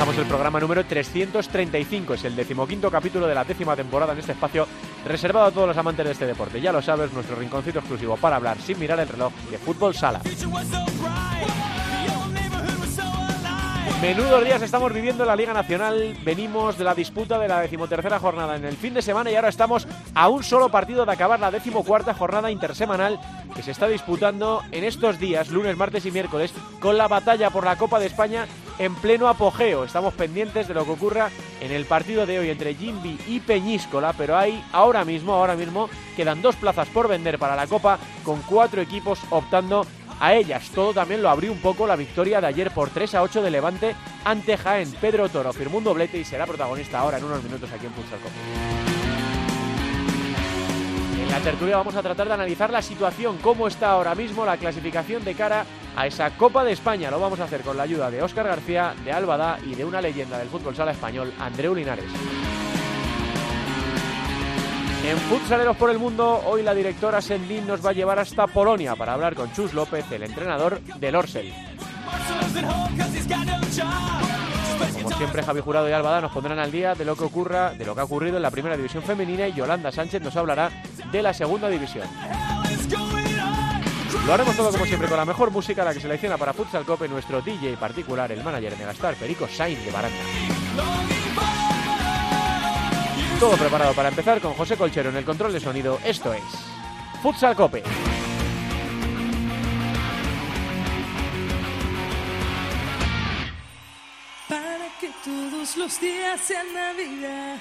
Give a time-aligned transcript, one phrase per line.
[0.00, 4.18] Hoy alcanzamos el programa número 335, es el decimoquinto capítulo de la décima temporada en
[4.20, 4.66] este espacio
[5.04, 6.58] reservado a todos los amantes de este deporte.
[6.58, 10.22] Ya lo sabes, nuestro rinconcito exclusivo para hablar sin mirar el reloj de fútbol sala.
[14.00, 16.16] Menudos días estamos viviendo en la Liga Nacional.
[16.24, 19.50] Venimos de la disputa de la decimotercera jornada en el fin de semana y ahora
[19.50, 23.20] estamos a un solo partido de acabar la decimocuarta jornada intersemanal
[23.54, 27.66] que se está disputando en estos días, lunes, martes y miércoles, con la batalla por
[27.66, 28.46] la Copa de España
[28.80, 29.84] en pleno apogeo.
[29.84, 31.30] Estamos pendientes de lo que ocurra
[31.60, 35.88] en el partido de hoy entre Jimby y Peñíscola, pero hay ahora mismo, ahora mismo,
[36.16, 39.86] quedan dos plazas por vender para la Copa con cuatro equipos optando
[40.18, 40.70] a ellas.
[40.74, 43.50] Todo también lo abrió un poco la victoria de ayer por 3 a 8 de
[43.50, 44.90] Levante ante Jaén.
[45.00, 48.18] Pedro Toro firmó un doblete y será protagonista ahora en unos minutos aquí en Futsal
[51.30, 54.56] En la tertulia vamos a tratar de analizar la situación, cómo está ahora mismo la
[54.56, 55.64] clasificación de cara
[55.94, 57.08] a esa Copa de España.
[57.08, 60.00] Lo vamos a hacer con la ayuda de Óscar García, de Albada y de una
[60.00, 62.10] leyenda del fútbol sala español, Andreu Linares.
[65.04, 68.96] En Futsaleros por el Mundo, hoy la directora Sendin nos va a llevar hasta Polonia
[68.96, 71.54] para hablar con Chus López, el entrenador del Orsel.
[75.02, 77.84] Como siempre, Javi Jurado y Albada nos pondrán al día de lo que ocurra, de
[77.84, 80.70] lo que ha ocurrido en la primera división femenina y Yolanda Sánchez nos hablará
[81.10, 82.08] de la segunda división.
[84.26, 87.08] Lo haremos todo como siempre con la mejor música, la que selecciona para Futsal Cope
[87.08, 90.18] nuestro DJ particular, el manager Megastar Perico Sainz de Baranda.
[93.38, 95.98] Todo preparado para empezar con José Colchero en el control de sonido.
[96.04, 96.42] Esto es
[97.22, 97.82] Futsal Cope.
[105.60, 107.58] Todos los días sean Navidad.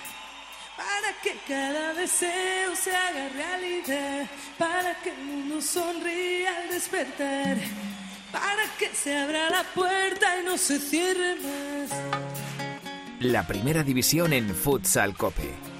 [0.77, 4.25] Para que cada deseo se haga realidad.
[4.57, 7.57] Para que el mundo sonría al despertar.
[8.31, 11.99] Para que se abra la puerta y no se cierre más.
[13.19, 15.78] La primera división en Futsal Cope.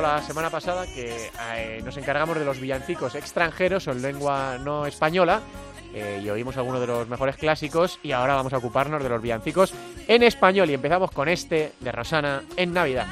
[0.00, 4.86] La semana pasada que eh, nos encargamos de los villancicos extranjeros o en lengua no
[4.86, 5.40] española.
[5.94, 9.22] eh, y oímos algunos de los mejores clásicos y ahora vamos a ocuparnos de los
[9.22, 9.72] villancicos
[10.06, 12.42] en español y empezamos con este de Rosana.
[12.56, 13.06] En Navidad,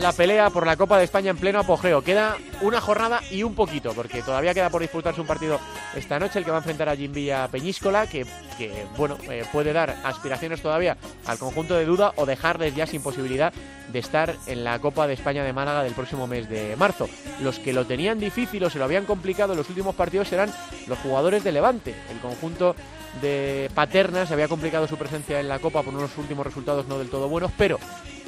[0.00, 2.02] la pelea por la Copa de España en pleno apogeo.
[2.02, 5.58] Queda una jornada y un poquito, porque todavía queda por disputarse un partido
[5.94, 8.24] esta noche, el que va a enfrentar a Jimbilla Peñíscola, que,
[8.56, 13.02] que, bueno, eh, puede dar aspiraciones todavía al conjunto de duda o dejarles ya sin
[13.02, 13.52] posibilidad
[13.92, 17.08] de estar en la Copa de España de Málaga del próximo mes de marzo.
[17.42, 20.52] Los que lo tenían difícil o se lo habían complicado en los últimos partidos eran
[20.86, 21.94] los jugadores de Levante.
[22.10, 22.76] El conjunto
[23.22, 26.98] de Paterna se había complicado su presencia en la Copa por unos últimos resultados no
[26.98, 27.78] del todo buenos, pero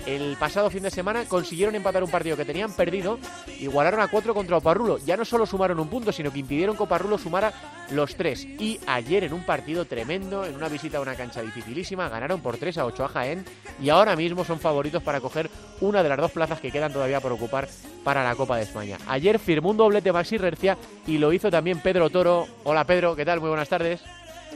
[0.06, 3.19] el pasado fin de semana consiguieron empatar un partido que tenían perdido,
[3.59, 4.99] igualaron a cuatro contra Oparrulo.
[4.99, 7.53] Ya no solo sumaron un punto, sino que impidieron que Oparrulo sumara
[7.91, 8.44] los tres.
[8.44, 12.56] Y ayer en un partido tremendo, en una visita a una cancha dificilísima, ganaron por
[12.56, 13.44] 3 a 8 a Jaén
[13.81, 15.50] y ahora mismo son favoritos para coger
[15.81, 17.69] una de las dos plazas que quedan todavía por ocupar
[18.04, 18.98] para la Copa de España.
[19.07, 20.77] Ayer firmó un doblete Maxi Rercia
[21.07, 22.47] y lo hizo también Pedro Toro.
[22.65, 23.41] Hola Pedro, ¿qué tal?
[23.41, 24.01] Muy buenas tardes.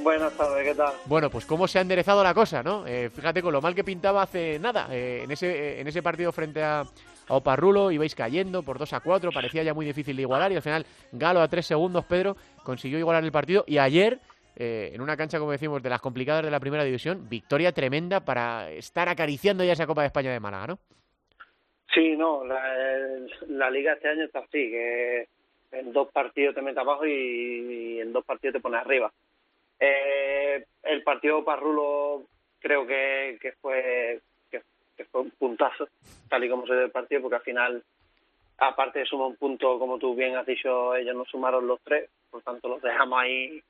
[0.05, 0.93] Buenas tardes, ¿qué tal?
[1.07, 2.87] Bueno, pues cómo se ha enderezado la cosa, ¿no?
[2.87, 4.87] Eh, fíjate con lo mal que pintaba hace nada.
[4.91, 6.87] eh, en, ese, eh, en ese partido frente a, a
[7.35, 10.63] Oparrulo ibais cayendo por 2 a 4, parecía ya muy difícil de igualar y al
[10.63, 14.19] final Galo a 3 segundos, Pedro, consiguió igualar el partido y ayer,
[14.57, 18.21] eh, en una cancha, como decimos, de las complicadas de la primera división, victoria tremenda
[18.21, 20.79] para estar acariciando ya esa Copa de España de Málaga, ¿no?
[21.95, 22.61] Sí, no, la,
[23.49, 25.29] la liga este año está así, que
[25.73, 27.11] en dos partidos te metes abajo y,
[27.97, 29.11] y en dos partidos te pones arriba.
[29.81, 32.23] Eh, el partido Parrulo
[32.61, 35.89] creo que, que fue que, fue un puntazo,
[36.29, 37.83] tal y como se dio el partido, porque al final
[38.59, 42.43] aparte suma un punto, como tú bien has dicho, ellos nos sumaron los tres, por
[42.43, 43.61] tanto los dejamos ahí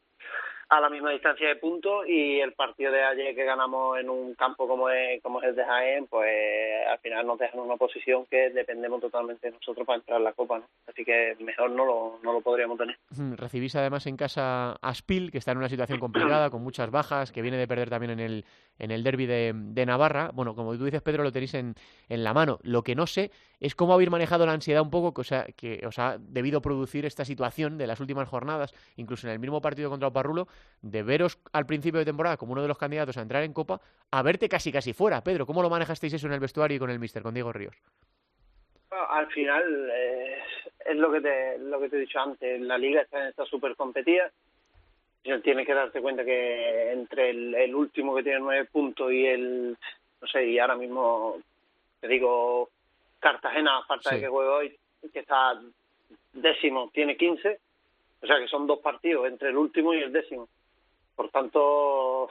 [0.69, 4.35] a la misma distancia de puntos y el partido de ayer que ganamos en un
[4.35, 8.27] campo como es, como es el de Jaén, pues al final nos dejan una posición
[8.27, 10.63] que dependemos totalmente de nosotros para entrar en la Copa.
[10.89, 12.97] Así que mejor no lo, no lo podríamos tener.
[13.37, 17.33] Recibís además en casa a Spil, que está en una situación complicada, con muchas bajas,
[17.33, 18.45] que viene de perder también en el,
[18.79, 20.31] en el derby de, de Navarra.
[20.33, 21.75] Bueno, como tú dices, Pedro, lo tenéis en,
[22.09, 22.59] en la mano.
[22.63, 23.31] Lo que no sé
[23.61, 26.61] es cómo habéis manejado la ansiedad un poco que os, ha, que os ha debido
[26.61, 30.49] producir esta situación de las últimas jornadas, incluso en el mismo partido contra Oparrulo,
[30.83, 33.81] de veros al principio de temporada como uno de los candidatos a entrar en Copa,
[34.11, 35.23] a verte casi casi fuera.
[35.23, 37.75] Pedro, ¿cómo lo manejasteis eso en el vestuario y con el míster, con Diego Ríos?
[39.11, 40.39] al final, eh,
[40.85, 43.75] es lo que, te, lo que te he dicho antes, la liga está, está súper
[43.77, 44.31] competida,
[45.43, 49.77] tienes que darte cuenta que entre el, último que tiene nueve puntos y el,
[50.21, 51.39] no sé, y ahora mismo,
[52.01, 52.69] te digo,
[53.19, 54.79] Cartagena, falta de que juegue hoy,
[55.13, 55.61] que está
[56.33, 57.61] décimo, tiene quince,
[58.25, 60.49] o sea que son dos partidos entre el último y el décimo.
[61.15, 62.31] Por tanto,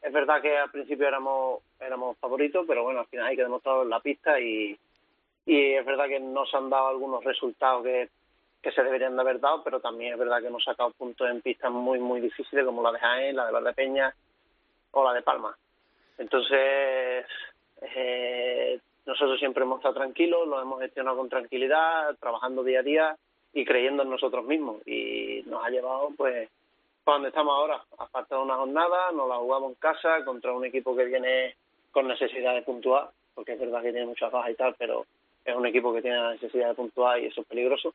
[0.00, 3.82] es verdad que al principio éramos éramos favoritos, pero bueno, al final hay que demostrarlo
[3.82, 4.78] en la pista y,
[5.44, 8.08] y es verdad que nos han dado algunos resultados que,
[8.62, 11.42] que se deberían de haber dado, pero también es verdad que hemos sacado puntos en
[11.42, 14.14] pistas muy, muy difíciles como la de Jaén, la de Valdepeña
[14.92, 15.56] o la de Palma.
[16.16, 17.26] Entonces,
[17.82, 23.16] eh, nosotros siempre hemos estado tranquilos, lo hemos gestionado con tranquilidad, trabajando día a día
[23.54, 24.86] y creyendo en nosotros mismos.
[24.86, 26.48] Y nos ha llevado, pues,
[27.06, 27.82] a donde estamos ahora.
[27.98, 31.54] A falta de una jornada, nos la jugamos en casa contra un equipo que viene
[31.90, 35.06] con necesidad de puntuar, porque es verdad que tiene muchas bajas y tal, pero
[35.44, 37.94] es un equipo que tiene la necesidad de puntuar y eso es peligroso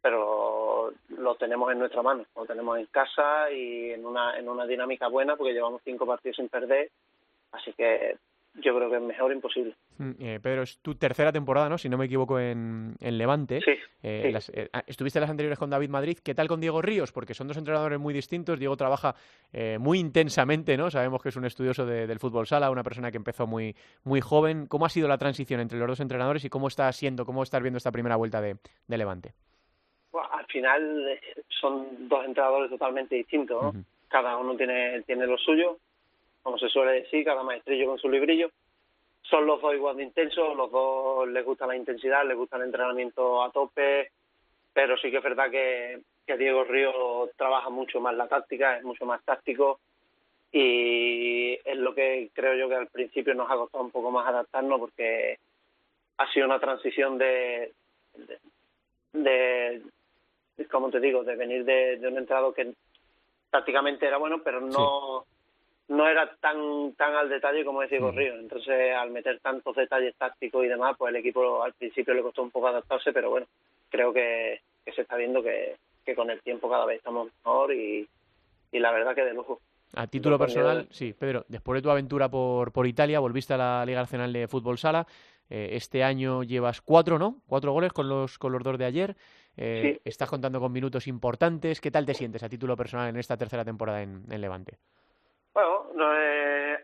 [0.00, 4.66] pero lo tenemos en nuestra mano, lo tenemos en casa y en una, en una
[4.66, 6.90] dinámica buena porque llevamos cinco partidos sin perder,
[7.52, 8.16] así que
[8.54, 9.74] yo creo que es mejor imposible.
[9.98, 11.76] Mm, eh, Pedro, es tu tercera temporada, ¿no?
[11.76, 13.60] Si no me equivoco, en, en Levante.
[13.60, 13.72] Sí.
[14.02, 16.18] Eh, eh, ah, estuviste las anteriores con David Madrid.
[16.22, 17.12] ¿Qué tal con Diego Ríos?
[17.12, 18.58] Porque son dos entrenadores muy distintos.
[18.58, 19.14] Diego trabaja
[19.78, 20.90] muy intensamente, ¿no?
[20.90, 23.74] Sabemos que es un estudioso del fútbol sala, una persona que empezó muy,
[24.04, 24.66] muy joven.
[24.66, 27.62] ¿Cómo ha sido la transición entre los dos entrenadores y cómo está siendo, cómo estás
[27.62, 28.56] viendo esta primera vuelta de,
[28.86, 29.32] de Levante?
[30.30, 33.74] al final eh, son dos entrenadores totalmente distintos,
[34.08, 35.78] Cada uno tiene, tiene lo suyo,
[36.42, 38.50] como se suele decir, cada maestrillo con su librillo.
[39.30, 42.64] Son los dos igual de intensos, los dos les gusta la intensidad, les gusta el
[42.64, 44.10] entrenamiento a tope,
[44.72, 46.00] pero sí que es verdad que,
[46.36, 49.80] Diego Río trabaja mucho más la táctica, es mucho más táctico
[50.52, 54.26] y es lo que creo yo que al principio nos ha costado un poco más
[54.26, 55.38] adaptarnos porque
[56.18, 57.72] ha sido una transición de,
[59.14, 59.82] de,
[60.70, 62.74] como te digo, de venir de, un entrado que
[63.50, 65.24] prácticamente era bueno, pero no
[65.88, 68.34] no era tan tan al detalle como decía Río.
[68.34, 72.42] Entonces, al meter tantos detalles tácticos y demás, pues el equipo al principio le costó
[72.42, 73.46] un poco adaptarse, pero bueno,
[73.88, 74.60] creo que,
[74.94, 78.08] se está viendo que, que con el tiempo cada vez estamos mejor y,
[78.72, 79.60] y la verdad que de lujo.
[79.94, 83.86] A título personal, sí, Pedro, después de tu aventura por, por Italia, volviste a la
[83.86, 85.06] Liga Nacional de Fútbol Sala.
[85.50, 87.40] Eh, este año llevas cuatro, ¿no?
[87.46, 89.16] Cuatro goles con los, con los dos de ayer.
[89.56, 91.80] Eh, estás contando con minutos importantes.
[91.80, 94.76] ¿Qué tal te sientes a título personal en esta tercera temporada en, Levante?
[95.58, 96.78] Bueno, eh,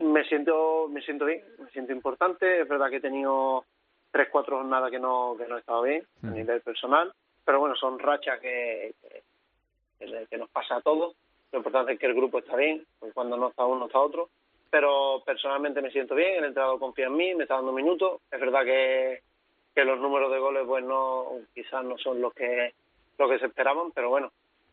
[0.00, 2.60] me siento me siento bien, me siento importante.
[2.60, 3.64] Es verdad que he tenido
[4.10, 7.12] tres, cuatro jornadas que no que no he estado bien a nivel personal,
[7.44, 8.94] pero bueno, son rachas que,
[10.00, 11.14] que, que, nos pasa a todos.
[11.52, 14.28] Lo importante es que el grupo está bien, porque cuando no está uno está otro
[14.68, 18.22] pero personalmente me siento bien, el entrenador confía en mí, me está dando minutos.
[18.30, 19.20] Es verdad que,
[19.74, 22.72] que los números de goles pues no quizás no son los que
[23.18, 24.32] los que se esperaban, pero bueno,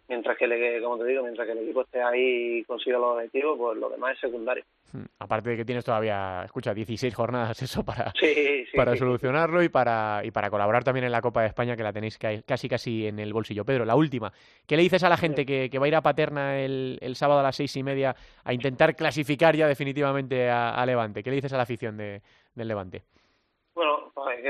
[0.10, 3.16] mientras que, le, como te digo, mientras que el equipo esté ahí y consiga los
[3.16, 4.64] objetivos, pues lo demás es secundario.
[4.92, 8.12] Hmm, aparte de que tienes todavía, escucha, 16 jornadas eso para,
[8.76, 11.94] para solucionarlo y para, y para colaborar también en la Copa de España que la
[11.94, 13.64] tenéis casi casi en el bolsillo.
[13.64, 14.34] Pedro, la última.
[14.68, 17.16] ¿Qué le dices a la gente que, que va a ir a Paterna el, el,
[17.16, 21.22] sábado a las seis y media a intentar clasificar ya definitivamente a, Levante?
[21.22, 22.22] ¿Qué le dices a la afición de,
[22.56, 23.04] del Levante?
[23.76, 24.50] Bueno, pues hay que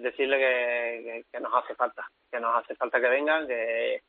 [0.00, 4.00] decirle que, que nos hace falta, que nos hace falta que vengan, que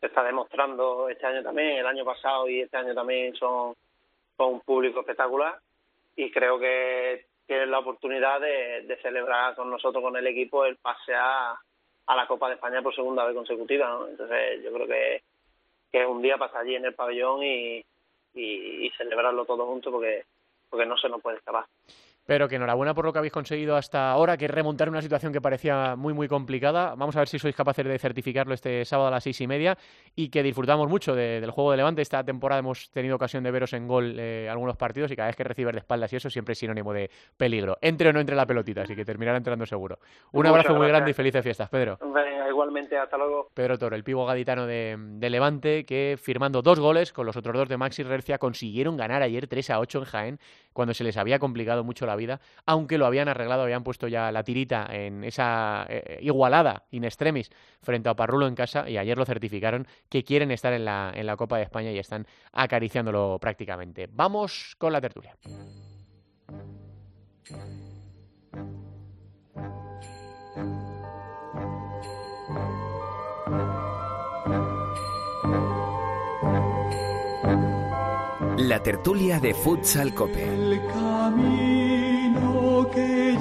[0.00, 3.74] se está demostrando este año también, el año pasado y este año también son,
[4.36, 5.58] son un público espectacular
[6.16, 11.14] y creo que tienen la oportunidad de, celebrar con nosotros, con el equipo, el pase
[11.14, 11.58] a,
[12.08, 13.88] la Copa de España por segunda vez consecutiva.
[13.88, 14.08] ¿no?
[14.08, 15.22] Entonces yo creo que,
[15.90, 17.84] que es un día pasar allí en el pabellón y,
[18.34, 20.24] y, celebrarlo todos juntos porque,
[20.68, 21.64] porque no se nos puede escapar.
[22.28, 25.32] Pero que enhorabuena por lo que habéis conseguido hasta ahora, que es remontar una situación
[25.32, 26.94] que parecía muy, muy complicada.
[26.94, 29.78] Vamos a ver si sois capaces de certificarlo este sábado a las seis y media
[30.14, 32.02] y que disfrutamos mucho del juego de Levante.
[32.02, 35.36] Esta temporada hemos tenido ocasión de veros en gol eh, algunos partidos y cada vez
[35.36, 37.78] que recibes de espaldas y eso siempre es sinónimo de peligro.
[37.80, 39.98] Entre o no entre la pelotita, así que terminará entrando seguro.
[40.32, 41.98] Un abrazo muy grande y felices fiestas, Pedro.
[42.46, 43.48] igualmente, hasta luego.
[43.54, 44.98] Pedro Toro, el pivo gaditano de,
[45.30, 49.46] Levante, que firmando dos goles con los otros dos de Maxi Rercia consiguieron ganar ayer
[49.46, 50.40] 3 a 8 en Jaén
[50.74, 54.30] cuando se les había complicado mucho la vida, aunque lo habían arreglado, habían puesto ya
[54.30, 59.16] la tirita en esa eh, igualada in extremis frente a Parrulo en casa y ayer
[59.16, 63.38] lo certificaron que quieren estar en la, en la Copa de España y están acariciándolo
[63.40, 64.08] prácticamente.
[64.12, 65.36] Vamos con la tertulia.
[78.68, 80.57] La tertulia de Futsal Cope.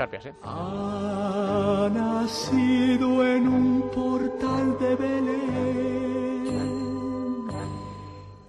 [0.00, 0.32] ¿Eh?
[0.42, 6.44] Ha nacido en un portal de Belén.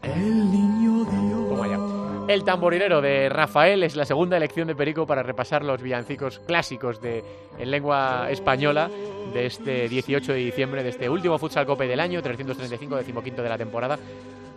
[0.02, 1.50] El niño Dios.
[1.50, 1.80] Toma ya.
[2.34, 7.00] El tamborilero de Rafael es la segunda elección de Perico para repasar los villancicos clásicos
[7.02, 7.24] de,
[7.60, 8.90] en lengua española
[9.34, 13.50] de este 18 de diciembre, de este último Futsal Cope del año, 335, decimoquinto de
[13.50, 14.00] la temporada,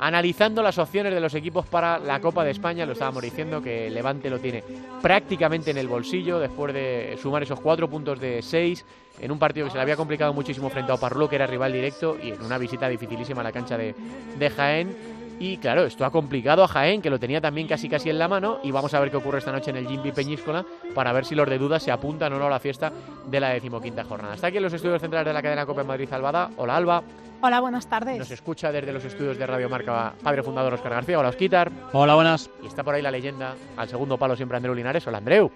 [0.00, 2.86] analizando las opciones de los equipos para la Copa de España.
[2.86, 4.62] Lo estábamos diciendo que Levante lo tiene
[5.02, 8.84] prácticamente en el bolsillo después de sumar esos cuatro puntos de seis
[9.20, 11.72] en un partido que se le había complicado muchísimo frente a Oparlo, que era rival
[11.72, 13.94] directo, y en una visita dificilísima a la cancha de,
[14.38, 15.18] de Jaén.
[15.40, 18.26] Y claro, esto ha complicado a Jaén, que lo tenía también casi casi en la
[18.26, 18.58] mano.
[18.64, 20.64] Y vamos a ver qué ocurre esta noche en el Jimby Peñíscola
[20.94, 22.92] para ver si los de dudas se apuntan o no a la fiesta
[23.26, 24.34] de la decimoquinta jornada.
[24.34, 26.50] Está aquí en los estudios centrales de la cadena Copa en Madrid Albada.
[26.56, 27.02] Hola Alba.
[27.40, 28.18] Hola, buenas tardes.
[28.18, 31.21] Nos escucha desde los estudios de Radio Marca padre fundador Oscar García.
[31.21, 31.71] Hola, Osquitar.
[31.92, 32.50] Hola, buenas.
[32.64, 35.07] Y está por ahí la leyenda, al segundo palo siempre Andreu Linares.
[35.07, 35.49] Hola, Andreu.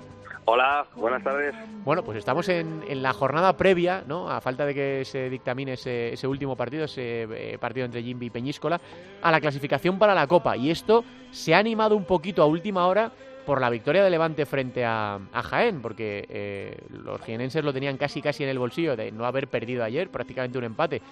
[0.44, 1.54] Hola, buenas tardes.
[1.84, 4.30] Bueno, pues estamos en, la jornada previa, ¿no?
[4.30, 8.30] A falta de que se dictamine ese, último partido, ese eh, partido entre Jimby y
[8.30, 8.80] Peñíscola,
[9.20, 10.56] a la clasificación para la Copa.
[10.56, 13.10] Y esto se ha animado un poquito a última hora
[13.44, 18.22] por la victoria de Levante frente a, Jaén, porque eh, los jienenses lo tenían casi
[18.22, 21.02] casi en el bolsillo de no haber perdido ayer, prácticamente un empate.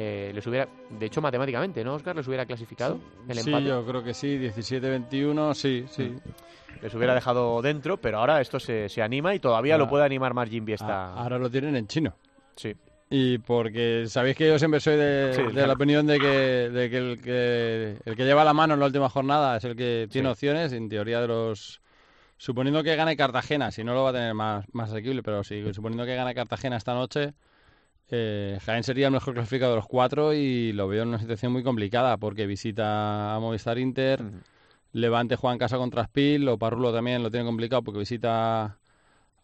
[0.00, 2.14] Eh, les hubiera, de hecho matemáticamente, ¿no, Oscar?
[2.14, 3.64] ¿Les hubiera clasificado el empate?
[3.64, 6.04] Sí, yo creo que sí, 17-21, sí, sí.
[6.04, 6.18] Mm
[6.82, 10.34] les hubiera dejado dentro, pero ahora esto se, se anima y todavía lo puede animar
[10.34, 11.14] más Jimby esta...
[11.14, 12.14] Ahora lo tienen en chino.
[12.56, 12.74] Sí.
[13.10, 17.20] Y porque sabéis que yo siempre soy de, la opinión de, que, de que, el
[17.20, 20.72] que el que lleva la mano en la última jornada es el que tiene opciones,
[20.72, 21.80] en teoría de los...
[22.36, 25.64] Suponiendo que gane Cartagena, si no lo va a tener más, más asequible, pero sí,
[25.72, 27.32] suponiendo que gane Cartagena esta noche,
[28.10, 31.52] eh, Jaén sería el mejor clasificado de los cuatro y lo veo en una situación
[31.52, 34.22] muy complicada porque visita a Movistar Inter,
[34.92, 38.78] Levante juega en casa contra Spil, o Parrulo también lo tiene complicado porque visita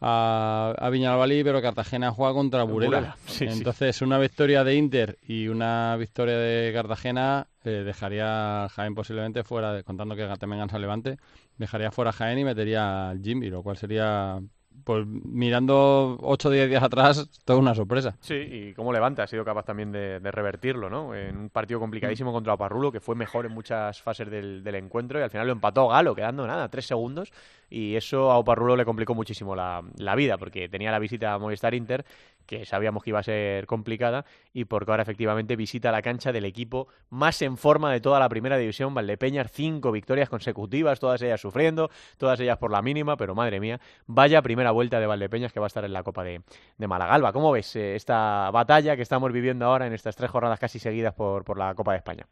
[0.00, 3.16] a, a Viñalbalí, pero Cartagena juega contra Burela.
[3.40, 9.44] Entonces, una victoria de Inter y una victoria de Cartagena eh, dejaría a Jaén posiblemente
[9.44, 11.18] fuera, contando que también gansa Levante,
[11.58, 14.40] dejaría fuera a Jaén y metería al Jimmy, lo cual sería
[14.82, 18.16] pues mirando 8 o 10 días atrás, toda una sorpresa.
[18.20, 21.14] Sí, y cómo Levante ha sido capaz también de, revertirlo, ¿no?
[21.14, 22.34] En un partido complicadísimo mm.
[22.34, 25.52] contra Parrulo, que fue mejor en muchas fases del, del, encuentro, y al final lo
[25.52, 27.32] empató Galo, quedando nada, tres segundos,
[27.74, 31.38] y eso a Oparrulo le complicó muchísimo la, la vida, porque tenía la visita a
[31.40, 32.04] Movistar Inter,
[32.46, 36.44] que sabíamos que iba a ser complicada, y porque ahora efectivamente visita la cancha del
[36.44, 41.40] equipo más en forma de toda la primera división, Valdepeñas, cinco victorias consecutivas, todas ellas
[41.40, 45.58] sufriendo, todas ellas por la mínima, pero madre mía, vaya primera vuelta de Valdepeñas que
[45.58, 46.42] va a estar en la Copa de,
[46.78, 47.32] de Malagalba.
[47.32, 51.14] ¿Cómo ves eh, esta batalla que estamos viviendo ahora en estas tres jornadas casi seguidas
[51.14, 52.24] por, por la Copa de España?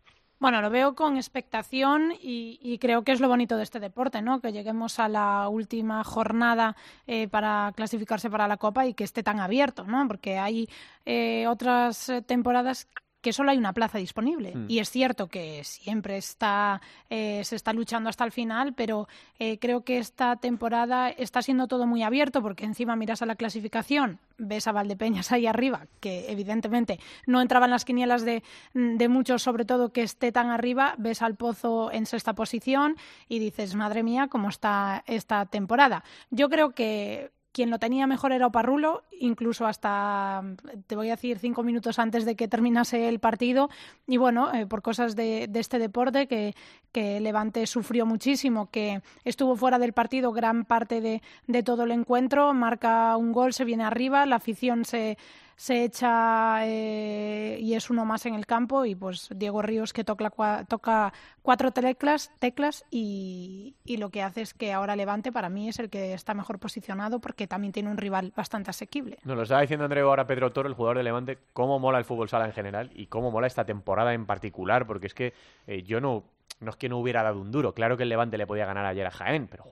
[0.42, 4.40] Bueno, lo veo con expectación y, creo que es lo bonito de este deporte, ¿no?
[4.40, 6.74] Que lleguemos a la última jornada
[7.06, 10.08] eh, para clasificarse para la Copa y que esté tan abierto, ¿no?
[10.08, 10.68] Porque hay
[11.06, 12.88] eh, otras temporadas
[13.22, 14.54] que solo hay una plaza disponible.
[14.54, 14.66] Mm.
[14.68, 19.58] Y es cierto que siempre está, eh, se está luchando hasta el final, pero eh,
[19.58, 24.18] creo que esta temporada está siendo todo muy abierto porque encima miras a la clasificación,
[24.38, 28.42] ves a Valdepeñas ahí arriba, que evidentemente no entraba en las quinielas de,
[28.74, 32.96] de muchos, sobre todo que esté tan arriba, ves al Pozo en sexta posición
[33.28, 36.02] y dices, madre mía, cómo está esta temporada.
[36.30, 40.42] Yo creo que quien lo tenía mejor era Oparrulo, incluso hasta,
[40.86, 43.68] te voy a decir, cinco minutos antes de que terminase el partido.
[44.06, 46.54] Y bueno, eh, por cosas de, este deporte, que,
[46.94, 51.00] Levante sufrió muchísimo, que estuvo fuera del partido gran parte
[51.46, 55.16] de todo el encuentro, marca un gol, se viene arriba, la afición se
[55.62, 60.02] se echa eh, y es uno más en el campo y pues Diego Ríos que
[60.02, 65.48] toca, toca cuatro teclas, teclas y, y, lo que hace es que ahora Levante para
[65.48, 69.18] mí es el que está mejor posicionado porque también tiene un rival bastante asequible.
[69.22, 72.04] Nos lo estaba diciendo Andreu ahora Pedro Toro, el jugador de Levante, cómo mola el
[72.04, 75.32] fútbol sala en general y cómo mola esta temporada en particular, porque es que
[75.68, 76.24] eh, yo no,
[76.58, 78.84] no es que no hubiera dado un duro, claro que el Levante le podía ganar
[78.84, 79.64] ayer a Jaén, pero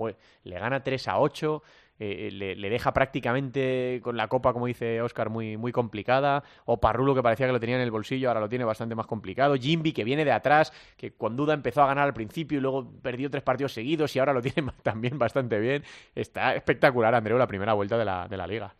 [0.44, 1.62] le gana 3 a 8,
[2.02, 6.42] eh, le, le, deja prácticamente con la copa, como dice Oscar, muy, muy complicada.
[6.64, 9.06] O Parrulo, que parecía que lo tenía en el bolsillo, ahora lo tiene bastante más
[9.06, 9.54] complicado.
[9.54, 12.90] Jimby, que viene de atrás, que con duda empezó a ganar al principio y luego
[13.02, 15.82] perdió tres partidos seguidos y ahora lo tiene también bastante bien.
[16.14, 18.72] Está espectacular, Andreu, la primera vuelta de la, de la liga.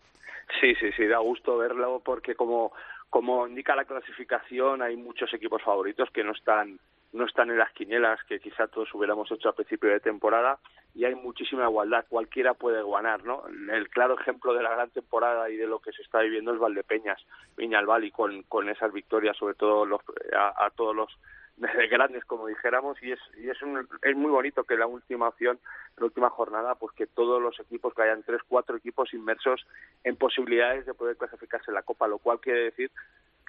[0.58, 2.72] Sí, sí, sí, da gusto verlo porque como,
[3.10, 6.80] como indica la clasificación hay muchos equipos favoritos que no están
[7.12, 10.58] no están en las quinielas que quizá todos hubiéramos hecho a principio de temporada
[10.94, 13.44] y hay muchísima igualdad, cualquiera puede ganar, ¿no?
[13.72, 16.58] El claro ejemplo de la gran temporada y de lo que se está viviendo es
[16.58, 17.24] Valdepeñas,
[17.56, 20.00] Viñalbal con, con esas victorias, sobre todo los,
[20.36, 21.16] a, a todos los
[21.60, 25.28] de grandes como dijéramos y es y es un, es muy bonito que la última
[25.28, 25.58] opción
[25.98, 29.66] la última jornada pues que todos los equipos que hayan tres cuatro equipos inmersos
[30.02, 32.90] en posibilidades de poder clasificarse en la copa lo cual quiere decir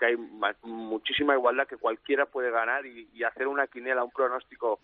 [0.02, 0.18] que hay
[0.64, 4.80] muchísima igualdad que cualquiera puede ganar y, y hacer una quiniela un pronóstico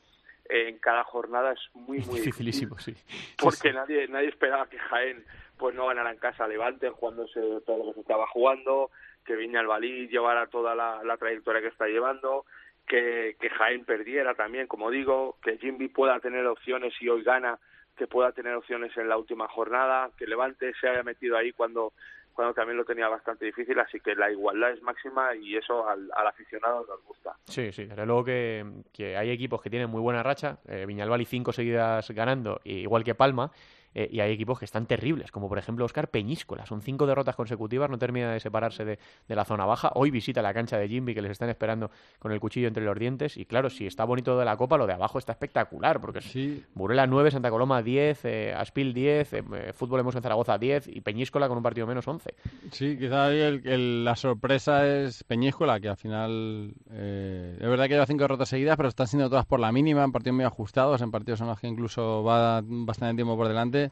[0.48, 2.94] en cada jornada es muy muy dificilísimo sí
[3.42, 3.74] porque sí.
[3.74, 5.26] nadie nadie esperaba que Jaén
[5.58, 8.92] pues no ganara en casa a Levante jugándose todo lo que se estaba jugando
[9.26, 12.46] que Viña Albalí llevara toda la, la trayectoria que está llevando
[12.88, 17.60] que, que Jaén perdiera también, como digo, que Jimby pueda tener opciones y hoy gana,
[17.98, 21.92] que pueda tener opciones en la última jornada, que Levante se haya metido ahí cuando
[22.38, 26.08] cuando también lo tenía bastante difícil, así que la igualdad es máxima y eso al,
[26.28, 27.36] aficionado nos gusta.
[27.46, 31.26] Sí, sí, desde luego que, hay equipos que tienen muy buena racha, eh, Viñalbal y
[31.26, 33.52] cinco seguidas ganando, igual que Palma,
[33.98, 36.68] eh, y hay equipos que están terribles, como por ejemplo Oscar Peñíscola.
[36.68, 39.92] Son cinco derrotas consecutivas, no termina de separarse de, de, la zona baja.
[39.96, 42.96] Hoy visita la cancha de Jimby, que les están esperando con el cuchillo entre los
[43.00, 43.38] dientes.
[43.38, 46.64] Y claro, si está bonito de la Copa, lo de abajo está espectacular, porque sí.
[46.76, 51.02] Burela 9, Santa Coloma 10, eh, Aspil 10, eh, Fútbol Hemos en Zaragoza 10 y
[51.02, 52.36] Peñíscola con un partido menos 11.
[52.70, 57.96] Sí, quizá el, el, la sorpresa es Peñíscola, que al final eh, es verdad que
[57.96, 61.02] lleva cinco derrotas seguidas, pero están siendo todas por la mínima, en partidos muy ajustados,
[61.02, 63.87] en partidos en los que incluso va bastante tiempo por delante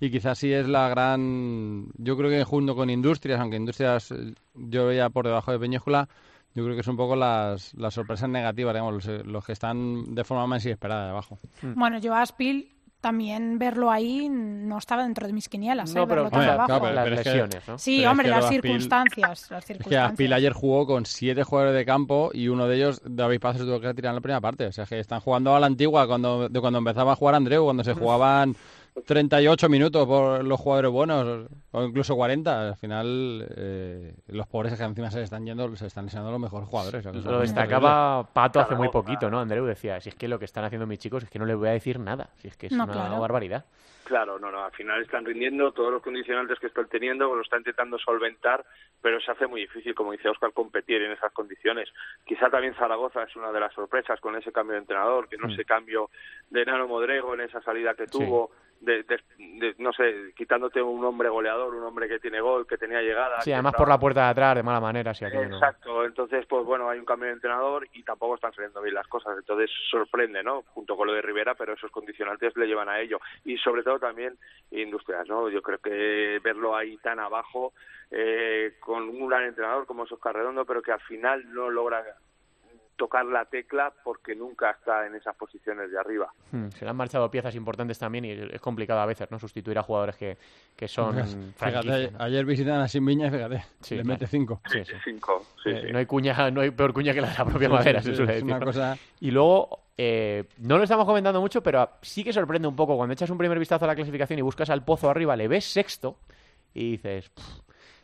[0.00, 4.14] y quizás sí es la gran yo creo que junto con Industrias aunque Industrias
[4.54, 6.08] yo veía por debajo de Peñíscola
[6.54, 10.14] yo creo que son un poco las, las sorpresas negativas digamos los, los, que están
[10.14, 15.02] de forma más inesperada de abajo bueno yo a Aspil también verlo ahí no estaba
[15.02, 15.94] dentro de mis quinielas.
[15.94, 16.06] No, ¿eh?
[16.08, 16.66] pero, tan claro, abajo.
[16.66, 17.78] claro, pero, las lesiones, ¿no?
[17.78, 19.80] Sí, pero hombre, es que las, Aspil, circunstancias, las circunstancias.
[19.80, 23.40] Es que Aspil ayer jugó con siete jugadores de campo y uno de ellos, David
[23.40, 24.66] Paz, se tuvo que retirar en la primera parte.
[24.66, 27.64] O sea, que están jugando a la antigua, cuando, de cuando empezaba a jugar Andreu,
[27.64, 28.54] cuando se jugaban
[29.06, 32.68] 38 minutos por los jugadores buenos, o incluso 40.
[32.68, 36.68] Al final, eh, los pobres que encima se están yendo, se están lesionando los mejores
[36.68, 37.06] jugadores.
[37.06, 39.40] O sea, lo destacaba Pato hace muy poquito, ¿no?
[39.40, 41.56] Andreu decía, si es que lo que están haciendo mis chicos es que no les
[41.56, 43.20] voy a decir nada, si es que es no, una claro.
[43.20, 43.64] barbaridad.
[44.04, 47.60] Claro, no, no, al final están rindiendo todos los condicionantes que están teniendo, lo están
[47.60, 48.64] intentando solventar,
[49.00, 51.88] pero se hace muy difícil, como dice Oscar, competir en esas condiciones.
[52.26, 55.46] Quizá también Zaragoza es una de las sorpresas con ese cambio de entrenador, que no
[55.46, 55.50] Mm.
[55.52, 56.10] ese cambio
[56.50, 58.50] de Nano Modrego en esa salida que tuvo.
[58.80, 62.78] De, de, de, no sé, quitándote un hombre goleador, un hombre que tiene gol, que
[62.78, 63.40] tenía llegada.
[63.42, 65.12] Sí, además por la puerta de atrás, de mala manera.
[65.12, 66.04] Sí, Exacto, no.
[66.04, 69.36] entonces, pues bueno, hay un cambio de entrenador y tampoco están saliendo bien las cosas.
[69.36, 70.62] Entonces sorprende, ¿no?
[70.62, 73.20] Junto con lo de Rivera, pero esos condicionantes le llevan a ello.
[73.44, 74.38] Y sobre todo también
[74.70, 75.48] Industrias, ¿no?
[75.48, 77.72] Yo creo que verlo ahí tan abajo,
[78.10, 82.02] eh, con un gran entrenador como es Oscar Redondo, pero que al final no logra
[83.00, 86.30] tocar la tecla porque nunca está en esas posiciones de arriba.
[86.52, 89.38] Hmm, se le han marchado piezas importantes también y es complicado a veces, ¿no?
[89.38, 90.36] Sustituir a jugadores que,
[90.76, 91.14] que son
[91.56, 92.22] fíjate, ¿no?
[92.22, 94.14] ayer visitan a Simbiña y fíjate, sí, le claro.
[94.16, 94.60] mete cinco.
[94.66, 94.92] Sí, sí.
[95.02, 97.70] cinco sí, eh, No hay cuña, no hay peor cuña que la de la propia
[97.70, 98.54] madera, se suele es decir.
[98.54, 98.98] Una cosa...
[99.18, 103.14] Y luego, eh, no lo estamos comentando mucho, pero sí que sorprende un poco cuando
[103.14, 106.18] echas un primer vistazo a la clasificación y buscas al pozo arriba, le ves sexto
[106.74, 107.30] y dices,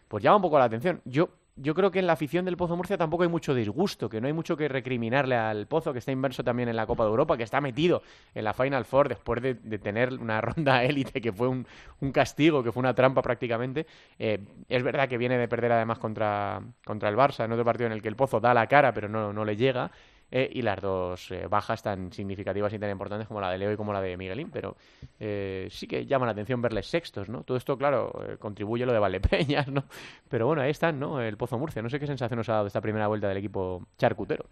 [0.09, 1.03] pues llama un poco la atención.
[1.05, 4.21] Yo yo creo que en la afición del Pozo Murcia tampoco hay mucho disgusto, que
[4.21, 7.11] no hay mucho que recriminarle al Pozo, que está inverso también en la Copa de
[7.11, 8.03] Europa, que está metido
[8.35, 11.67] en la Final Four después de, tener una ronda élite que fue un,
[12.13, 13.87] castigo, que fue una trampa prácticamente.
[14.19, 14.39] Eh,
[14.69, 17.93] es verdad que viene de perder además contra, contra el Barça, en otro partido en
[17.93, 19.91] el que el Pozo da la cara, pero no, no le llega.
[20.31, 23.73] Eh, y las dos eh, bajas tan significativas y tan importantes como la de Leo
[23.73, 24.77] y como la de Miguelín, pero
[25.21, 27.45] eh, sí que llama la atención verles sextos, ¿no?
[27.45, 29.85] Todo esto, claro, contribuye lo de Valdepeñas, ¿no?
[30.29, 31.21] Pero bueno, ahí están, ¿no?
[31.21, 31.81] El Pozo Murcia.
[31.81, 34.47] No sé qué sensación nos ha dado esta primera vuelta del equipo charcutero.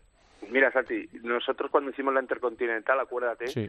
[0.49, 3.69] Mira, Santi, nosotros cuando hicimos la Intercontinental, acuérdate, sí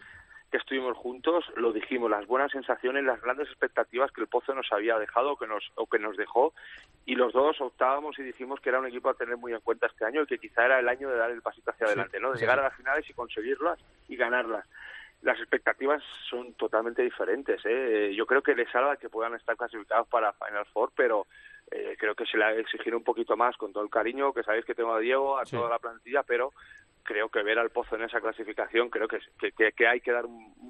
[0.51, 4.71] que estuvimos juntos, lo dijimos, las buenas sensaciones, las grandes expectativas que el Pozo nos
[4.71, 6.53] había dejado o que nos, o que nos dejó,
[7.05, 9.87] y los dos optábamos y dijimos que era un equipo a tener muy en cuenta
[9.87, 12.31] este año y que quizá era el año de dar el pasito hacia adelante, ¿no?
[12.31, 14.65] De llegar a las finales y conseguirlas y ganarlas.
[15.21, 18.13] Las expectativas son totalmente diferentes, ¿eh?
[18.15, 21.25] Yo creo que les salva que puedan estar clasificados para Final Four, pero
[21.71, 24.43] eh, creo que se le ha exigido un poquito más con todo el cariño que
[24.43, 26.53] sabéis que tengo a Diego, a toda la plantilla, pero
[27.05, 29.19] creo que ver al Pozo en esa clasificación, creo que,
[29.51, 30.25] que, hay que dar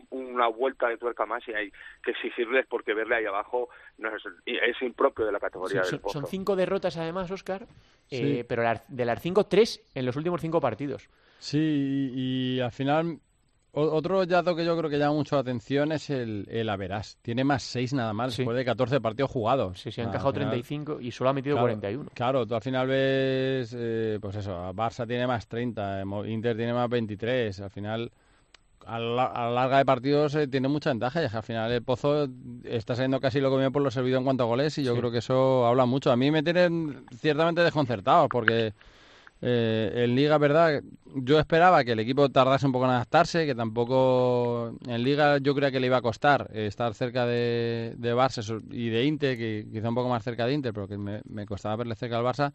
[0.10, 1.71] una vuelta de tuerca más y hay
[2.04, 6.19] que exigirles porque verle ahí abajo no es, es impropio de la categoría del Pozo.
[6.19, 7.65] Son cinco derrotas además, Oscar,
[8.12, 11.10] eh, pero de las cinco, tres en los últimos cinco partidos.
[11.39, 13.19] Sí, y al final
[13.76, 17.18] otro dato que yo creo que llama mucho la atención es el, el Averas.
[17.22, 19.80] Tiene más 6 nada más después de 14 partidos jugados.
[19.80, 22.12] Sí, sí, ha encajado 35 y solo ha metido 41.
[22.14, 26.90] Claro, tú al final ves, eh, pues eso, Barça tiene más 30, Inter tiene más
[26.90, 27.60] 23.
[27.60, 28.12] Al final,
[28.86, 32.28] a la, larga de partidos eh, tiene mucha ventaja y al final el Pozo
[32.64, 35.12] está siendo casi lo me por lo servido en cuanto a goles y yo creo
[35.12, 36.12] que eso habla mucho.
[36.12, 38.74] A mí me tienen ciertamente desconcertado porque
[39.41, 40.82] eh, en Liga, ¿verdad?
[41.13, 45.54] Yo esperaba que el equipo tardase un poco en adaptarse, que tampoco en Liga yo
[45.54, 49.38] creía que le iba a costar eh, estar cerca de, de, Barça y de Inter,
[49.38, 52.24] que quizá un poco más cerca de Inter, pero que me, costaba verle cerca al
[52.24, 52.54] Barça.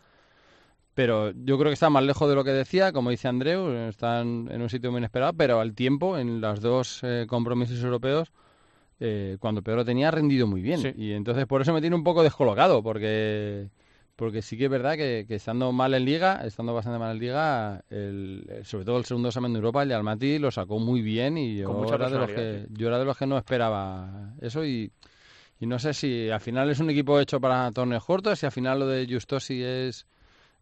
[0.94, 4.48] Pero yo creo que está más lejos de lo que decía, como dice Andreu, están
[4.50, 8.32] en un sitio muy inesperado, pero al tiempo, en los dos eh, compromisos europeos,
[9.38, 10.94] cuando Pedro tenía, ha rendido muy bien.
[10.98, 13.70] Y entonces por eso me tiene un poco descolocado, porque
[14.20, 17.82] porque sí que es verdad que, estando mal en Liga, estando bastante mal en Liga,
[17.88, 21.38] el, sobre todo el segundo examen de Europa, el de Almaty lo sacó muy bien
[21.38, 24.92] y yo, era de, los que, yo era de los que no esperaba eso y,
[25.60, 28.80] no sé si al final es un equipo hecho para torneos cortos, si al final
[28.80, 30.06] lo de Justosi es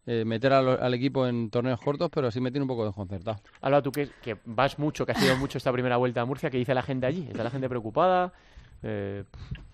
[0.05, 3.41] eh, meter al, equipo en torneos cortos, pero sí me tiene un poco desconcertado.
[3.59, 6.49] Alba, tú que, que vas mucho, que has ido mucho esta primera vuelta a Murcia,
[6.49, 7.27] ¿qué dice la gente allí?
[7.29, 8.31] ¿Está la gente preocupada?
[8.83, 9.25] Eh,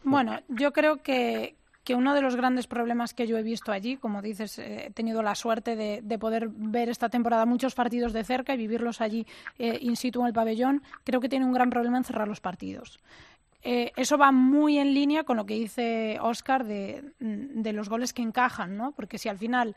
[0.04, 3.96] bueno, yo creo que, que uno de los grandes problemas que yo he visto allí,
[3.96, 8.24] como dices, eh, he tenido la suerte de, poder ver esta temporada muchos partidos de
[8.24, 9.28] cerca y vivirlos allí
[9.60, 12.42] eh, in situ en el pabellón, creo que tiene un gran problema en cerrar los
[12.42, 13.00] partidos.
[13.62, 18.22] Eh, eso va muy en línea con lo que dice Oscar de, los goles que
[18.22, 18.92] encajan, ¿no?
[18.92, 19.76] Porque si al final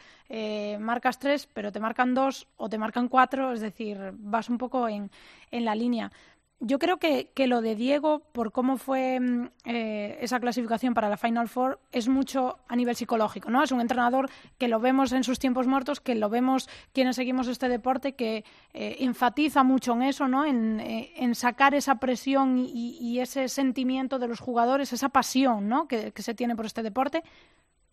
[0.79, 4.88] marcas tres, pero te marcan dos o te marcan cuatro, es decir, vas un poco
[4.88, 5.11] en,
[5.51, 6.12] en la línea
[6.61, 11.09] yo creo que, que, lo de Diego, por cómo fue mm, eh, esa clasificación para
[11.09, 13.62] la Final Four, es mucho a nivel psicológico, ¿no?
[13.62, 17.47] Es un entrenador que lo vemos en sus tiempos muertos, que lo vemos quienes seguimos
[17.47, 18.44] este deporte, que
[18.75, 20.44] eh, enfatiza mucho en eso, ¿no?
[20.44, 25.87] En, eh, sacar esa presión y, ese sentimiento de los jugadores, esa pasión, ¿no?
[25.87, 27.23] Que, que se tiene por este deporte,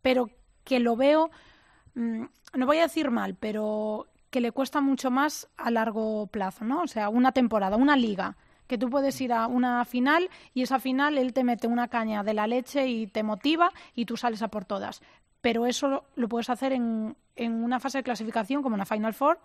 [0.01, 0.30] pero
[0.63, 1.30] que lo veo,
[1.93, 2.23] mm,
[2.56, 6.82] no voy a decir mal, pero que le cuesta mucho más a largo plazo, ¿no?
[6.82, 8.36] O sea, una temporada, una liga
[8.67, 12.23] que tú puedes ir a una final y esa final él te mete una caña
[12.23, 15.01] de la leche y te motiva y tú sales a por todas.
[15.41, 19.39] Pero eso lo, puedes hacer en, en una fase de clasificación como una Final Four,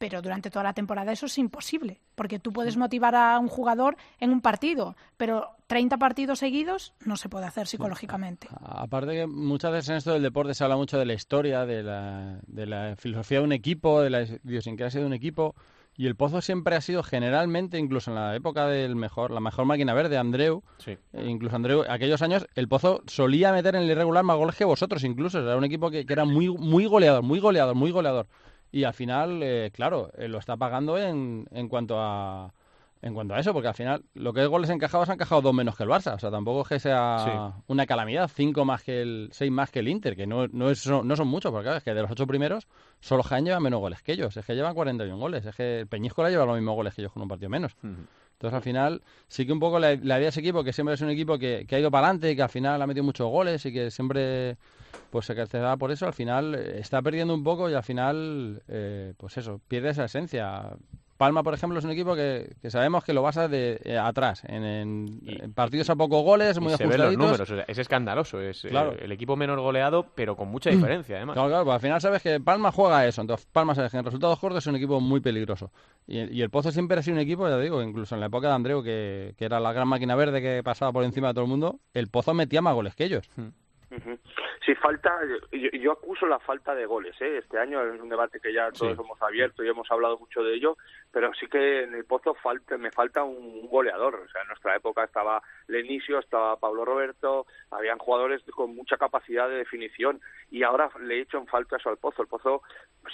[0.00, 3.98] pero durante toda la temporada eso es imposible, porque tú puedes motivar a un jugador
[4.18, 8.48] en un partido, pero 30 partidos seguidos no se puede hacer psicológicamente.
[8.60, 11.82] Aparte que muchas veces en esto del deporte se habla mucho de la historia, de
[11.82, 15.54] la, de la filosofía de un equipo, de la idiosincrasia de un equipo,
[15.96, 19.66] y el Pozo siempre ha sido generalmente, incluso en la época del mejor, la mejor
[19.66, 20.92] máquina verde, Andreu, sí.
[21.12, 24.64] Eh, incluso Andreu, aquellos años, el Pozo solía meter en el irregular más goles que
[24.64, 25.40] vosotros, incluso.
[25.40, 28.26] Era un equipo que, era muy, muy goleador, muy goleador, muy goleador.
[28.72, 32.54] Y al final, eh, claro, eh, lo está pagando en, en cuanto a
[33.02, 35.54] en cuanto a eso, porque al final lo que es goles encajados han encajado dos
[35.54, 36.14] menos que el Barça.
[36.14, 38.30] O sea, tampoco es que sea una calamidad.
[38.32, 41.28] Cinco más que el, seis más que el Inter, que no, no, es, no son
[41.28, 42.68] muchos, porque es que de los ocho primeros,
[43.00, 44.36] solo Jaén lleva menos goles que ellos.
[44.36, 45.46] Es que llevan 41 goles.
[45.46, 47.74] Es que el Peñíscola lleva los mismos goles que ellos con un partido menos.
[47.82, 51.00] Entonces, al final, sí que un poco la, idea de ese equipo, que siempre es
[51.02, 53.72] un equipo que, ha ido para adelante, que al final ha metido muchos goles y
[53.72, 54.56] que siempre
[55.10, 58.62] pues se caracterizaba por eso, al final eh, está perdiendo un poco y al final,
[58.66, 60.70] eh, pues eso, pierde esa esencia
[61.20, 65.20] Palma, por ejemplo, es un equipo que, sabemos que lo basa de eh, atrás, en,
[65.54, 68.40] partidos a pocos goles, muy se ven los números, es escandaloso.
[68.40, 68.70] Es eh,
[69.02, 71.34] el equipo menos goleado, pero con mucha diferencia, además.
[71.34, 73.20] Claro, claro, pues al final sabes que Palma juega eso.
[73.20, 75.70] Entonces, Palma sabes que en resultados cortos es un equipo muy peligroso.
[76.06, 78.54] Y, el Pozo siempre ha sido un equipo, ya digo, incluso en la época de
[78.54, 81.80] Andreu, que, era la gran máquina verde que pasaba por encima de todo el mundo,
[81.92, 83.28] el Pozo metía más goles que ellos.
[84.64, 85.18] Sí, falta,
[85.52, 87.16] yo, acuso la falta de goles.
[87.22, 87.38] ¿eh?
[87.38, 90.54] Este año es un debate que ya todos hemos abierto y hemos hablado mucho de
[90.54, 90.76] ello,
[91.10, 94.16] pero sí que en el Pozo falta, me falta un, goleador.
[94.16, 99.48] O sea, en nuestra época estaba Lenicio, estaba Pablo Roberto, habían jugadores con mucha capacidad
[99.48, 100.20] de definición
[100.50, 102.20] y ahora le he hecho en falta eso al Pozo.
[102.20, 102.62] El Pozo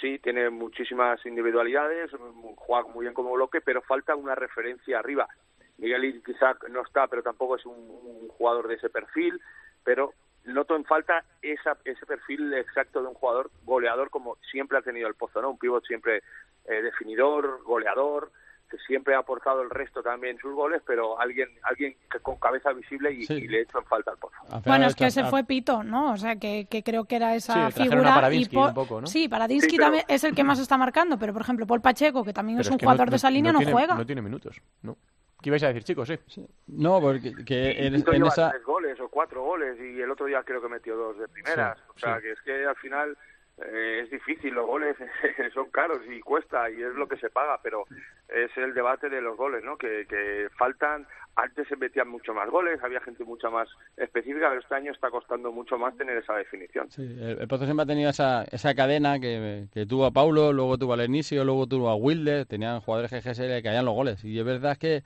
[0.01, 2.11] sí tiene muchísimas individualidades,
[2.57, 5.29] juega muy bien como bloque, pero falta una referencia arriba.
[5.77, 9.39] Miguel quizá no está, pero tampoco es un jugador de ese perfil,
[9.85, 10.13] pero
[10.53, 15.07] noto en falta esa, ese perfil exacto de un jugador goleador como siempre ha tenido
[15.07, 15.51] el Pozo, ¿no?
[15.51, 16.23] Un pívot siempre
[16.65, 18.31] eh, definidor, goleador,
[18.69, 22.73] que siempre ha aportado el resto también sus goles, pero alguien alguien que con cabeza
[22.73, 24.35] visible y, le hecho en falta al Pozo.
[24.65, 26.11] Bueno, es que ese fue Pito, ¿no?
[26.11, 28.33] O sea, que, que creo que era esa figura.
[28.33, 29.07] y un poco, ¿no?
[29.07, 32.33] Sí, Paradinsky también es el que más está marcando, pero por ejemplo, Paul Pacheco, que
[32.33, 33.95] también es un jugador de esa línea, no, juega.
[33.95, 34.97] No tiene minutos, ¿no?
[35.41, 36.11] ¿Qué ibais a decir, chicos?
[36.27, 36.47] Sí.
[36.67, 38.51] No, porque que en, esa...
[38.51, 41.77] tres goles o cuatro goles y el otro día creo que metió dos de primeras.
[41.95, 43.15] o sea, que es que al final
[43.59, 44.95] eh, es difícil, los goles
[45.53, 47.85] son caros y cuesta y es lo que se paga, pero
[48.27, 49.77] es el debate de los goles, ¿no?
[49.77, 54.61] Que, que faltan, antes se metían mucho más goles, había gente mucho más específica, pero
[54.61, 56.91] este año está costando mucho más tener esa definición.
[56.91, 60.77] Sí, el, el siempre ha tenido esa, esa cadena que, que, tuvo a Paulo, luego
[60.77, 64.37] tuvo a Lenicio, luego tuvo a Wilde, tenían jugadores GGSL que hayan los goles y
[64.37, 65.01] es verdad que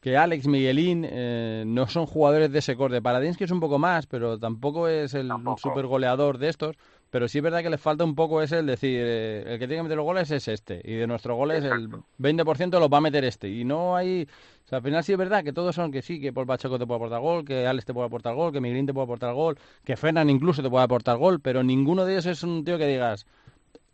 [0.00, 3.02] que Alex, Miguelín eh, no son jugadores de ese corte.
[3.02, 6.76] Paradinsky es un poco más, pero tampoco es el super goleador de estos.
[7.10, 9.66] Pero sí es verdad que le falta un poco ese el decir, eh, el que
[9.66, 10.80] tiene que meter los goles es este.
[10.84, 13.48] Y de nuestros goles el 20% los va a meter este.
[13.48, 14.28] Y no hay...
[14.64, 16.78] O sea, al final sí es verdad que todos son que sí, que Paul Pacheco
[16.78, 19.32] te puede aportar gol, que Alex te puede aportar gol, que Miguelín te puede aportar
[19.32, 22.76] gol, que Fernan incluso te puede aportar gol, pero ninguno de ellos es un tío
[22.76, 23.26] que digas,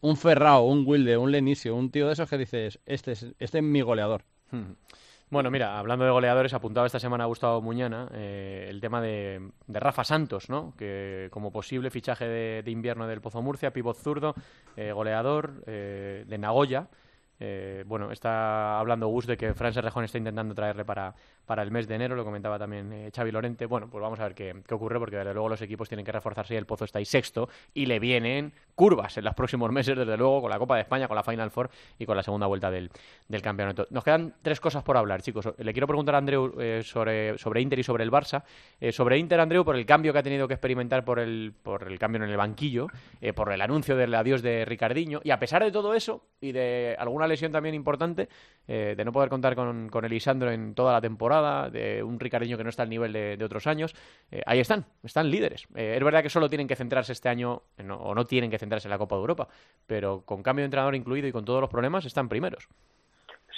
[0.01, 3.59] un Ferrao, un Wilde, un Lenicio, un tío de esos que dices, este es, este
[3.59, 4.25] es mi goleador.
[4.51, 4.73] Hmm.
[5.33, 10.05] Bueno, mira, hablando de goleadores, apuntado esta semana Gustavo Muñana eh, el tema de, Rafa
[10.05, 10.75] Santos, ¿no?
[10.77, 14.35] Que como posible fichaje de, invierno del Pozo Murcia, pivot zurdo,
[14.77, 16.89] eh, goleador eh, de Nagoya.
[17.87, 21.15] Bueno, está hablando Gus de que Fran Serrejón está intentando traerle para,
[21.47, 23.67] para el mes de enero, lo comentaba también eh, Xavi Lorente.
[23.67, 26.55] Bueno, pues vamos a ver qué, ocurre, porque desde luego los equipos tienen que reforzarse
[26.55, 30.17] y el Pozo está ahí sexto y le vienen curvas en los próximos meses, desde
[30.17, 32.71] luego, con la Copa de España, con la Final Four y con la segunda vuelta
[32.71, 32.91] del,
[33.29, 33.87] del campeonato.
[33.91, 35.53] Nos quedan tres cosas por hablar, chicos.
[35.59, 38.45] Le quiero preguntar a Andreu eh, sobre, sobre Inter y sobre el Barça.
[38.81, 41.91] Eh, sobre Inter, Andreu, por el cambio que ha tenido que experimentar por el, por
[41.91, 42.87] el cambio en el banquillo,
[43.35, 46.97] por el anuncio del adiós de Ricardiño, y a pesar de todo eso, y de
[46.99, 48.29] alguna lesión también importante,
[48.67, 52.65] de no poder contar con, con Elisandro en toda la temporada, de un Ricardiño que
[52.65, 53.95] no está al nivel de, otros años,
[54.31, 55.67] eh, ahí están, están líderes.
[55.75, 58.89] Eh, es verdad que solo tienen que centrarse este año, o no tienen que centrarse
[58.89, 59.49] en la Copa de Europa,
[59.87, 62.69] pero con cambio de entrenador incluido y con todos los problemas, están primeros.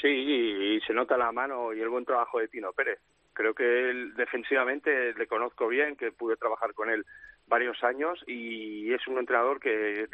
[0.00, 2.98] Sí, y, se nota la mano y el buen trabajo de Tino Pérez.
[3.32, 7.06] Creo que él defensivamente le conozco bien, que pude trabajar con él
[7.46, 10.09] varios años y es un entrenador que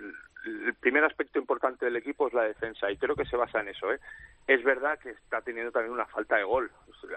[0.44, 3.68] el primer aspecto importante del equipo es la defensa y creo que se basa en
[3.68, 3.92] eso.
[3.92, 4.00] ¿eh?
[4.46, 6.70] Es verdad que está teniendo también una falta de gol.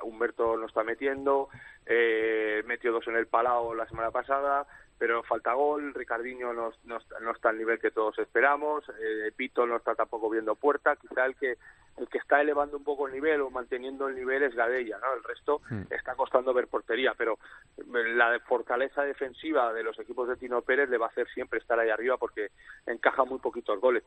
[0.04, 1.49] Humberto no está metiendo,
[1.86, 4.65] eh, metió dos en el Palau la semana pasada,
[5.04, 5.94] pero falta gol.
[5.94, 8.86] Ricardinho no, no, está al nivel que todos esperamos.
[8.88, 10.96] Eh, Pito no está tampoco viendo puerta.
[10.96, 11.58] Quizá el que
[11.98, 15.13] el que está elevando un poco el nivel o manteniendo el nivel es Gadella, ¿no?
[15.13, 15.94] El resto hmm.
[15.94, 17.38] está costando ver portería, pero
[17.78, 17.84] eh,
[18.16, 21.78] la fortaleza defensiva de los equipos de Tino Pérez le va a hacer siempre estar
[21.78, 22.52] ahí arriba porque
[22.88, 24.06] encaja muy poquitos goles.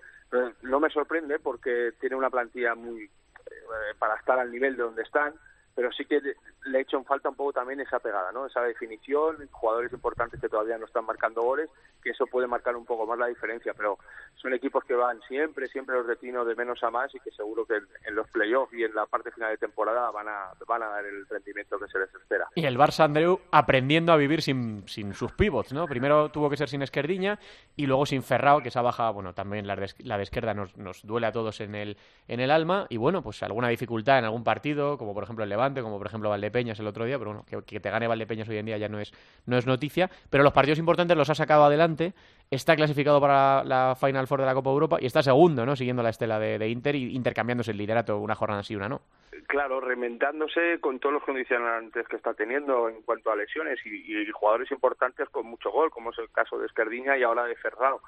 [0.63, 5.03] no me sorprende porque tiene una plantilla muy eh, para estar al nivel de donde
[5.03, 5.35] están
[5.77, 6.21] pero sí que
[6.65, 8.47] le he hecho en falta un poco también esa pegada, ¿no?
[8.47, 11.69] Esa definición, jugadores importantes que todavía no están marcando goles,
[12.03, 13.99] que eso puede marcar un poco más la diferencia, pero
[14.37, 17.67] son equipos que van siempre, siempre los detinos de menos a más y que seguro
[17.67, 20.89] que en los playoffs y en la parte final de temporada van a, van a
[20.89, 22.49] dar el rendimiento que se les espera.
[22.55, 25.87] Y el Barça, Andreu, aprendiendo a vivir sin, sin sus pivots, ¿no?
[25.87, 27.39] Primero tuvo que ser sin Esquerdiña
[27.77, 30.75] y luego sin Ferrao, que esa baja, bueno, también la de, la de izquierda nos,
[30.79, 34.25] nos duele a todos en el, en el alma y bueno, pues alguna dificultad en
[34.25, 37.33] algún partido, como por ejemplo el Levante como por ejemplo Valdepeñas el otro día, pero
[37.33, 39.13] bueno, que, te gane Valdepeñas hoy en día ya no es,
[39.47, 42.15] no es noticia, pero los partidos importantes los ha sacado adelante,
[42.51, 45.77] está clasificado para la Final Four de la Copa Europa y está segundo, ¿no?
[45.77, 49.01] Siguiendo la estela de, Inter y intercambiándose el liderato una jornada así una no.
[49.47, 54.71] Claro, rementándose con todos los condicionantes que está teniendo en cuanto a lesiones y, jugadores
[54.71, 58.01] importantes con mucho gol, como es el caso de Esquerdiña y ahora de Ferrao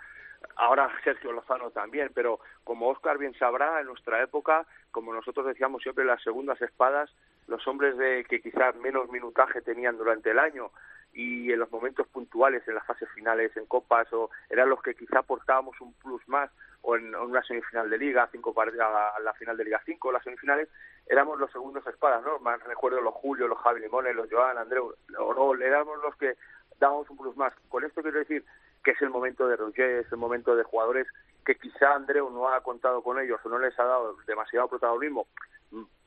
[0.56, 5.82] ahora Sergio Lozano también, pero como Oscar bien sabrá, en nuestra época, como nosotros decíamos
[5.82, 7.10] siempre, las segundas espadas,
[7.46, 10.70] los hombres de que quizás menos minutaje tenían durante el año
[11.12, 14.94] y en los momentos puntuales, en las fases finales, en copas, o eran los que
[14.94, 16.50] quizá aportábamos un plus más,
[16.82, 20.68] o en, una semifinal de liga, cinco a la final de liga 5, las semifinales,
[21.06, 22.38] éramos los segundos espadas, ¿no?
[22.38, 26.36] Más recuerdo los Julio, los Javi Limones, los Joan, Andreu, Orol, éramos los que
[26.78, 27.52] dábamos un plus más.
[27.68, 28.44] Con esto quiero decir
[28.84, 31.06] que es el momento de Roger, es el momento de jugadores
[31.44, 35.26] que quizá Andreu no ha contado con ellos o no les ha dado demasiado protagonismo.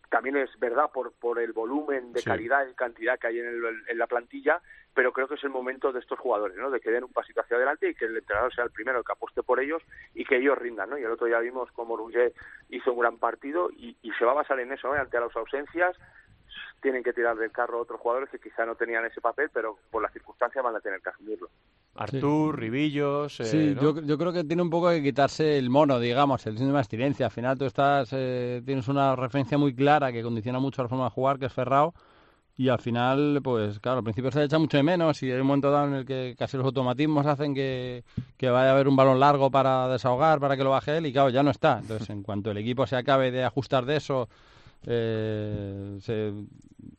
[0.09, 3.97] También es verdad por, por el volumen de calidad y cantidad que hay en, en
[3.97, 4.61] la plantilla,
[4.93, 6.69] pero creo que es el momento de estos jugadores, ¿no?
[6.69, 9.13] De que den un pasito hacia adelante y que el entrenador sea el primero que
[9.13, 9.81] apueste por ellos
[10.13, 10.97] y que ellos rindan, ¿no?
[10.97, 12.33] Y el otro día vimos cómo Roger
[12.69, 14.99] hizo un gran partido y, y se va a basar en eso, ¿no?
[14.99, 15.97] Ante las ausencias,
[16.81, 20.01] tienen que tirar del carro otros jugadores que quizá no tenían ese papel, pero por
[20.01, 21.49] las circunstancias van a tener que asumirlo.
[21.95, 23.39] Artur, Ribillos.
[23.39, 26.53] Eh, sí, yo, yo, creo que tiene un poco que quitarse el mono, digamos, el
[26.53, 27.25] síndrome de abstinencia.
[27.27, 31.05] Al final tú estás, eh, tienes una referencia muy clara que condiciona mucho la forma
[31.05, 31.93] de jugar, que es Ferrao.
[32.57, 35.39] Y al final, pues claro, al principio se le echa mucho de menos y hay
[35.39, 38.03] un momento dado en el que casi los automatismos hacen que,
[38.37, 41.13] que vaya a haber un balón largo para desahogar, para que lo baje él y
[41.13, 41.79] claro, ya no está.
[41.79, 44.29] Entonces, en cuanto el equipo se acabe de ajustar de eso,
[44.87, 46.33] eh, se,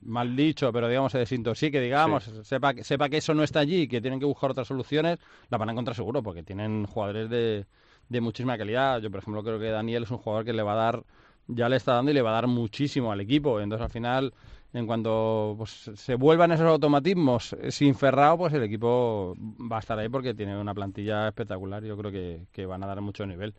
[0.03, 4.01] mal dicho, pero digamos se desintoxique, digamos, sepa, sepa que eso no está allí, que
[4.01, 5.19] tienen que buscar otras soluciones,
[5.51, 7.67] la van a encontrar seguro, porque tienen jugadores de,
[8.09, 9.01] de muchísima calidad.
[9.01, 11.05] Yo, por ejemplo, creo que Daniel es un jugador que le va a dar,
[11.49, 13.61] ya le está dando y le va a dar muchísimo al equipo.
[13.61, 14.35] Entonces, al final,
[14.73, 19.99] en cuanto pues, se vuelvan esos automatismos sin Ferrao, pues el equipo va a estar
[19.99, 21.83] ahí porque tiene una plantilla espectacular.
[21.85, 23.55] Yo creo que, que van a dar mucho nivel.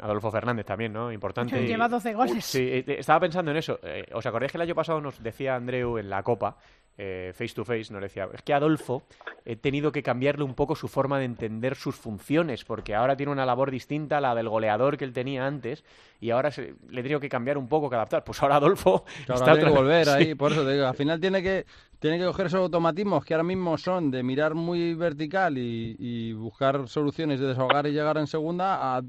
[0.00, 1.12] Adolfo Fernández también, ¿no?
[1.12, 1.60] Importante.
[1.66, 2.44] Lleva 12 goles.
[2.44, 3.78] Sí, eh, estaba pensando en eso.
[3.82, 6.56] Eh, ¿Os acordáis que el año pasado nos decía Andreu en la Copa
[7.00, 9.04] eh, face to face, nos decía, es que Adolfo
[9.44, 13.30] he tenido que cambiarle un poco su forma de entender sus funciones, porque ahora tiene
[13.30, 15.84] una labor distinta a la del goleador que él tenía antes,
[16.20, 18.24] y ahora se, le he tenido que cambiar un poco, que adaptar.
[18.24, 21.40] Pues ahora Adolfo está tiene que volver ahí, por eso te digo, al final tiene
[21.40, 21.66] que,
[22.00, 26.88] tiene que coger esos automatismos que ahora mismo son de mirar muy vertical y, buscar
[26.88, 29.02] soluciones de desahogar y llegar en segunda, a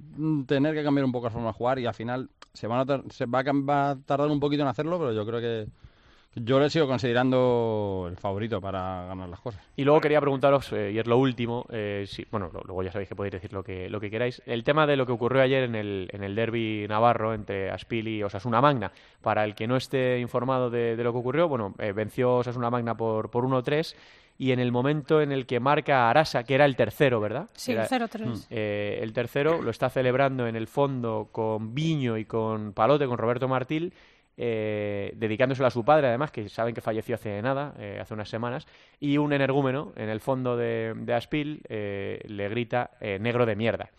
[0.46, 3.02] tener que cambiar un poco la forma de jugar, y al final se, van a,
[3.10, 5.89] se va a tardar un poquito en hacerlo, pero yo creo que
[6.36, 9.62] yo le sigo considerando el favorito para ganar las cosas.
[9.76, 13.10] Y luego quería preguntaros, eh, y es lo último, eh, si, bueno, luego ya sabéis
[13.10, 15.64] que podéis decir lo que, lo que queráis, el tema de lo que ocurrió ayer
[15.64, 18.92] en el, en el derby navarro entre Aspil y Osasuna Magna.
[19.22, 22.96] Para el que no esté informado de, lo que ocurrió, bueno, eh, venció Osasuna Magna
[22.96, 23.96] por, por 1-3
[24.38, 27.50] y en el momento en el que marca Arasa, que era el tercero, ¿verdad?
[27.54, 28.26] Sí, el 0-3.
[28.26, 28.54] Mm.
[28.54, 33.50] el tercero lo está celebrando en el fondo con Viño y con Palote, con Roberto
[33.50, 33.94] Martil,
[34.42, 38.30] eh, dedicándoselo a su padre, además, que saben que falleció hace nada, eh, hace unas
[38.30, 38.66] semanas,
[38.98, 43.90] y un energúmeno en el fondo de, Aspil eh, le grita negro de mierda.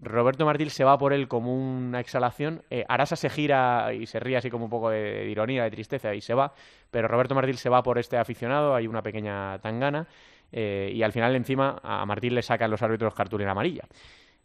[0.00, 2.62] Roberto Martil se va por él como una exhalación.
[2.88, 6.22] Arasa se gira y se ríe así como un poco de, ironía, de tristeza y
[6.22, 6.54] se va.
[6.90, 8.74] Pero Roberto Martil se va por este aficionado.
[8.74, 10.06] Hay una pequeña tangana.
[10.50, 13.84] y al final, encima, a Martil le sacan los árbitros cartulina amarilla.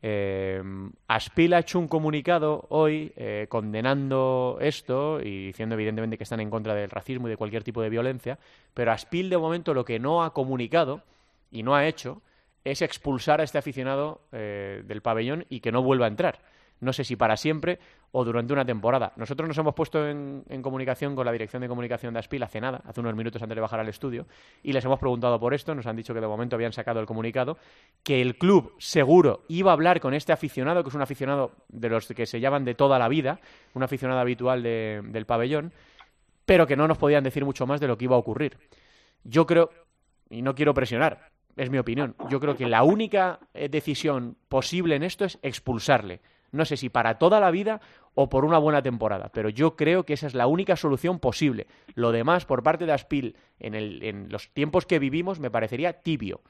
[0.02, 0.62] Eh,
[1.08, 6.50] Aspil ha hecho un comunicado hoy eh, condenando esto y diciendo evidentemente que están en
[6.50, 8.40] contra del racismo y de cualquier tipo de violencia,
[8.74, 11.04] pero Aspil de momento lo que no ha comunicado
[11.52, 12.22] y no ha hecho
[12.64, 16.40] es expulsar a este aficionado eh, del pabellón y que no vuelva a entrar.
[16.80, 17.80] No sé si para siempre
[18.12, 19.14] o durante una temporada.
[19.16, 22.82] Nosotros nos hemos puesto en, comunicación con la dirección de comunicación de Aspil hace nada,
[22.86, 24.26] hace unos minutos antes de bajar al estudio,
[24.64, 27.06] y les hemos preguntado por esto, nos han dicho que de momento habían sacado el
[27.06, 27.58] comunicado,
[28.04, 31.90] que el club seguro iba a hablar con este aficionado, que es un aficionado de
[31.90, 33.40] los que se llaman de toda la vida,
[33.74, 35.72] un aficionado habitual del pabellón,
[36.46, 38.58] pero que no nos podían decir mucho más de lo que iba a ocurrir.
[39.24, 39.70] Yo creo,
[40.30, 44.96] y no quiero presionar, es mi opinión, yo creo que la única eh, decisión posible
[44.96, 47.82] en esto es expulsarle no sé si para toda la vida
[48.16, 51.68] o por una buena temporada, pero yo creo que esa es la única solución posible.
[51.96, 55.94] Lo demás, por parte de Aspil, en, el, en los tiempos que vivimos, me parecería
[55.94, 56.42] tibio.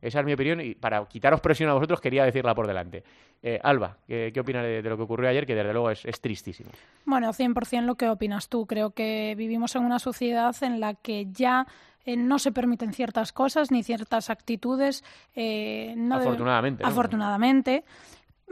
[0.00, 3.02] Esa es mi opinión y para quitaros presión a vosotros quería decirla por delante.
[3.42, 5.46] Eh, Alba, ¿qué, opinas de, lo que ocurrió ayer?
[5.46, 6.70] Que desde luego es, es tristísimo.
[7.06, 8.66] Bueno, 100% lo que opinas tú.
[8.66, 11.66] Creo que vivimos en una sociedad en la que ya
[12.06, 15.02] eh, no se permiten ciertas cosas ni ciertas actitudes.
[15.34, 16.84] Eh, afortunadamente.
[16.84, 17.84] Afortunadamente.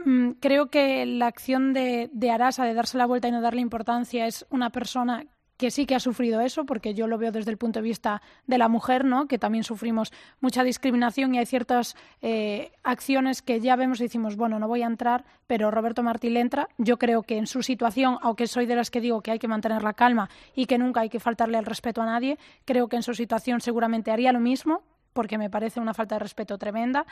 [0.05, 4.27] Mm, creo que la acción de, Arasa de darse la vuelta y no darle importancia
[4.27, 5.25] es una persona
[5.57, 8.21] que sí que ha sufrido eso, porque yo lo veo desde el punto de vista
[8.45, 9.27] de la mujer, ¿no?
[9.27, 14.35] que también sufrimos mucha discriminación y hay ciertas eh, acciones que ya vemos y decimos,
[14.35, 16.67] bueno, no voy a entrar, pero Roberto Martí entra.
[16.77, 19.47] Yo creo que en su situación, aunque soy de las que digo que hay que
[19.47, 22.97] mantener la calma y que nunca hay que faltarle el respeto a nadie, creo que
[22.97, 24.83] en su situación seguramente haría lo mismo,
[25.15, 27.05] porque me parece una falta de respeto tremenda.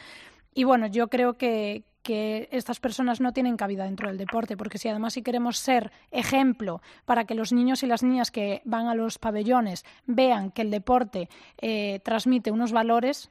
[0.53, 4.77] Y bueno, yo creo que, que estas personas no tienen cabida dentro del deporte, porque
[4.77, 8.87] si además si queremos ser ejemplo para que los niños y las niñas que van
[8.87, 11.29] a los pabellones vean que el deporte
[11.61, 13.29] eh, transmite unos valores,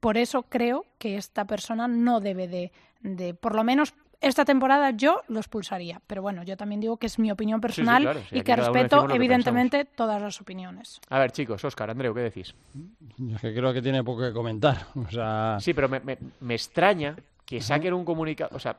[0.00, 4.90] por eso creo que esta persona no debe de, de, por lo menos esta temporada
[4.90, 6.00] yo lo expulsaría.
[6.06, 10.20] Pero bueno, yo también digo que es mi opinión personal y que respeto, evidentemente, todas
[10.20, 11.00] las opiniones.
[11.08, 12.54] A ver, chicos, Oscar, Andreu, ¿qué decís?
[13.16, 14.86] Yo que creo que tiene poco que comentar.
[15.08, 15.56] O sea...
[15.60, 16.00] Sí, pero me,
[16.40, 18.54] me, extraña que saquen un comunicado.
[18.54, 18.78] O sea,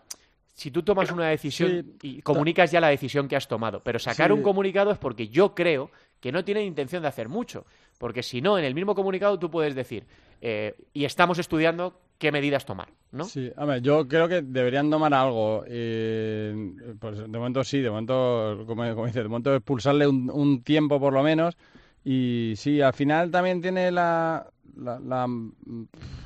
[0.53, 4.31] si tú tomas una decisión y comunicas ya la decisión que has tomado, pero sacar
[4.31, 7.65] un comunicado es porque yo creo que no tienen intención de hacer mucho.
[7.97, 10.05] Porque si no, en el mismo comunicado tú puedes decir,
[10.41, 13.24] eh, y estamos estudiando qué medidas tomar, ¿no?
[13.24, 15.63] Sí, a ver, yo creo que deberían tomar algo.
[15.63, 21.13] pues de momento sí, de momento, como, como dices, de momento expulsarle un, tiempo por
[21.13, 21.57] lo menos.
[22.03, 24.47] Y sí, al final también tiene la,
[24.78, 25.28] la,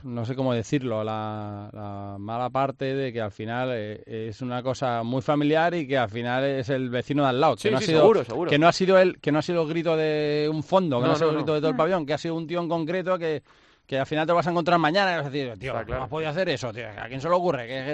[0.03, 5.03] no sé cómo decirlo, la, mala parte de que al final eh, es una cosa
[5.03, 7.55] muy familiar y que al final es el vecino de al lado.
[7.55, 8.49] Que no ha sido, seguro, seguro.
[8.49, 11.07] Que no ha sido el, que no ha sido el grito de un fondo, que
[11.07, 12.69] no, ha sido el grito de todo el pabellón, que ha sido un tío en
[12.69, 13.43] concreto que
[13.85, 16.09] que al final te vas a encontrar mañana y vas a decir, tío, ¿cómo has
[16.09, 16.69] podido hacer eso?
[16.69, 17.93] ¿A quién se le ocurre?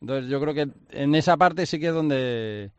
[0.00, 2.72] Entonces yo creo que en esa parte sí que es donde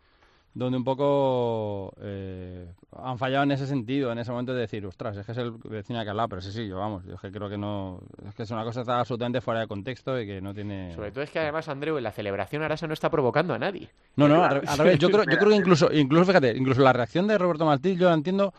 [0.53, 5.17] donde un poco eh, han fallado en ese sentido, en ese momento de decir, ostras,
[5.17, 7.49] es que es el vecino de al lado, pero sí, sí, yo vamos, yo creo
[7.49, 10.41] que no, es que es una cosa que está absolutamente fuera de contexto y que
[10.41, 10.93] no tiene...
[10.93, 13.89] Sobre todo es que además, Andreu, en la celebración Arasa no está provocando a nadie.
[14.15, 17.27] No, no, al, revés, yo creo, yo creo que incluso, incluso, fíjate, incluso la reacción
[17.27, 18.53] de Roberto Martí, yo la entiendo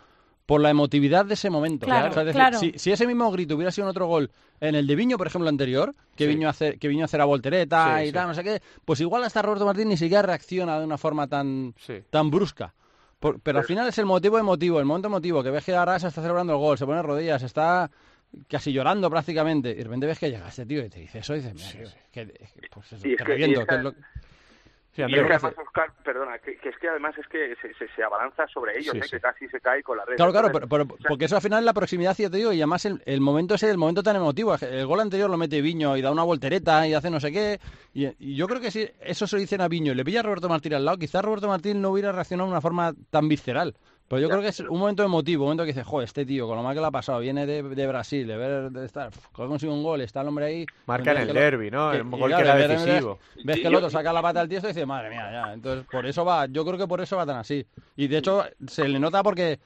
[0.47, 1.87] por la emotividad de ese momento.
[1.87, 4.31] Claro, si, ese mismo grito hubiera sido en otro gol
[4.61, 7.25] en el de Viño, por ejemplo, anterior, que Viño hace, que Viño a hacer a
[7.25, 10.85] voltereta y tal, no sé qué, pues igual hasta Roberto Martín ni siquiera reacciona de
[10.85, 11.75] una forma tan,
[12.11, 12.75] tan brusca.
[13.43, 16.21] pero al final es el motivo emotivo, el momento emotivo, que ves que Arasa está
[16.21, 17.91] celebrando el gol, se pone rodillas, está
[18.49, 21.35] casi llorando prácticamente, y de repente ves que llega este tío y te dice eso
[21.37, 22.27] y dices, que,
[22.73, 23.95] pues eso, que, que es lo,
[24.97, 28.95] y además, Oscar, perdona, que, es que además es que se, se, abalanza sobre ellos,
[28.95, 29.01] ¿eh?
[29.11, 30.17] que casi se cae con la red.
[30.17, 32.85] Claro, claro, pero, porque eso al final es la proximidad, ya te digo, y además
[32.85, 34.55] el, el momento ese, el momento tan emotivo.
[34.61, 37.59] El gol anterior lo mete Viño y da una voltereta y hace no sé qué.
[37.93, 40.23] Y, yo creo que si eso se lo dicen a Viño y le pilla a
[40.23, 43.75] Roberto Martín al lado, quizás Roberto Martín no hubiera reaccionado de una forma tan visceral.
[44.09, 46.47] Pero yo creo que es un momento emotivo, un momento que dice, joder, este tío,
[46.47, 49.11] con lo mal que le ha pasado, viene de, de Brasil, de ver, de estar,
[49.33, 50.67] consigue un gol, está el hombre ahí.
[50.87, 51.93] Marca en el derby, ¿no?
[51.93, 53.19] el gol que era decisivo.
[53.45, 55.53] Ves, que el otro saca la pata al tiesto y dice, madre mía, ya.
[55.55, 57.67] Entonces, por eso va, yo creo que por eso va tan así.
[57.97, 59.59] Y de hecho, se le nota porque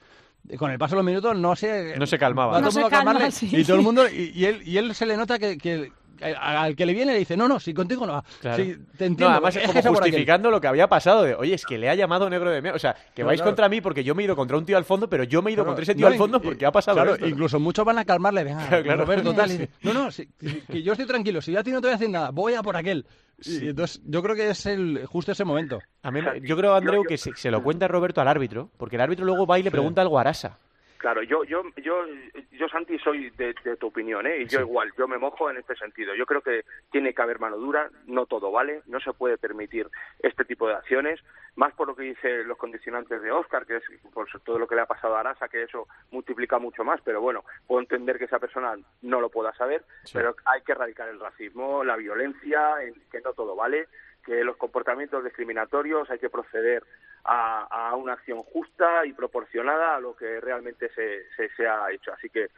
[0.57, 3.63] con el paso de los minutos no se no se calmaba no se calma, y
[3.63, 5.91] todo el mundo y, él y él se le nota que, que,
[6.21, 8.23] al que le viene le dice, no, no, si contigo no va.
[8.41, 9.25] te entiendo.
[9.25, 11.95] No, además es, como justificando lo que había pasado de, oye, es que le ha
[11.95, 12.69] llamado negro de mí.
[12.69, 14.85] O sea, que vais contra mí porque yo me he ido contra un tío al
[14.85, 17.27] fondo, pero yo me he ido contra ese tío al fondo porque ha pasado claro,
[17.27, 19.69] incluso muchos van a calmarle, venga, claro, Roberto, tal.
[19.81, 22.09] no, no, que yo estoy tranquilo, si ya a ti no te voy a decir
[22.09, 23.05] nada, voy a por aquel.
[23.45, 25.79] Y entonces, yo creo que es el, justo ese momento.
[26.03, 29.25] A mí, yo creo, Andreu, que se, lo cuenta Roberto al árbitro, porque el árbitro
[29.25, 30.57] luego va y le pregunta algo a Arasa.
[30.99, 32.05] Claro, yo, yo, yo,
[32.51, 34.41] yo Santi, soy de, tu opinión, ¿eh?
[34.41, 36.13] Y yo igual, yo me mojo en este sentido.
[36.13, 39.87] Yo creo que tiene que haber mano dura, no todo vale, no se puede permitir
[40.21, 41.21] este tipo de acciones,
[41.55, 43.83] más por lo que dice los condicionantes de Oscar, que es
[44.13, 47.21] por todo lo que le ha pasado a Arasa, que eso multiplica mucho más, pero
[47.21, 51.21] bueno, puedo entender que esa persona no lo pueda saber, pero hay que erradicar el
[51.21, 52.75] racismo, la violencia,
[53.09, 53.87] que no todo vale,
[54.29, 56.83] que los comportamientos discriminatorios hay que proceder
[57.23, 62.13] a, una acción justa y proporcionada a lo que realmente se, se, ha hecho.
[62.13, 62.49] Así que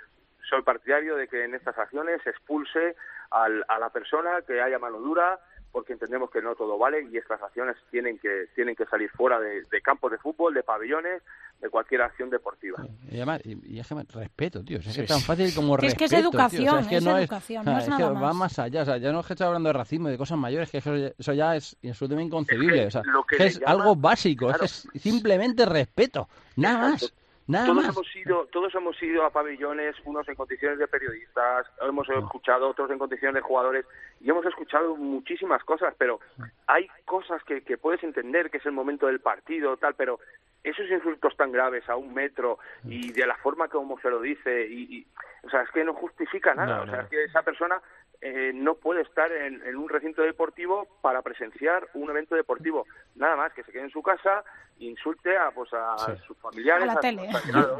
[0.49, 2.97] soy partidario de que en estas acciones se expulse
[3.29, 5.39] al, a la persona, que haya mano dura,
[5.71, 9.39] porque entendemos que no todo vale y estas acciones tienen que tienen que salir fuera
[9.39, 11.21] de, campos de fútbol, de pabellones,
[11.59, 12.83] de cualquier acción deportiva.
[13.09, 16.03] Y además, y, es que respeto, tío, es, que es tan fácil como respeto.
[16.05, 18.81] Es que es educación, es, que no educación, no es, nada que va más allá,
[18.81, 21.33] o sea, ya no es que estoy hablando de racismo, de cosas mayores, que eso,
[21.33, 23.01] ya es absolutamente inconcebible, o sea,
[23.39, 27.13] es algo básico, es simplemente respeto, nada más
[27.51, 32.69] todos hemos ido, todos hemos ido a pabellones, unos en condiciones de periodistas, hemos escuchado
[32.69, 33.85] otros en condiciones de jugadores
[34.19, 36.19] y hemos escuchado muchísimas cosas, pero
[36.67, 40.19] hay cosas que, que puedes entender que es el momento del partido, tal, pero
[40.63, 44.67] esos insultos tan graves a un metro y de la forma como se lo dice
[44.69, 45.05] y,
[45.43, 47.81] o sea es que no justifica nada o sea es que esa persona
[48.21, 52.85] eh, no puede estar en, un recinto deportivo para presenciar un evento deportivo.
[53.15, 54.43] Nada más que se quede en su casa,
[54.77, 56.89] insulte a, pues, a sus familiares.
[56.89, 57.27] A la tele.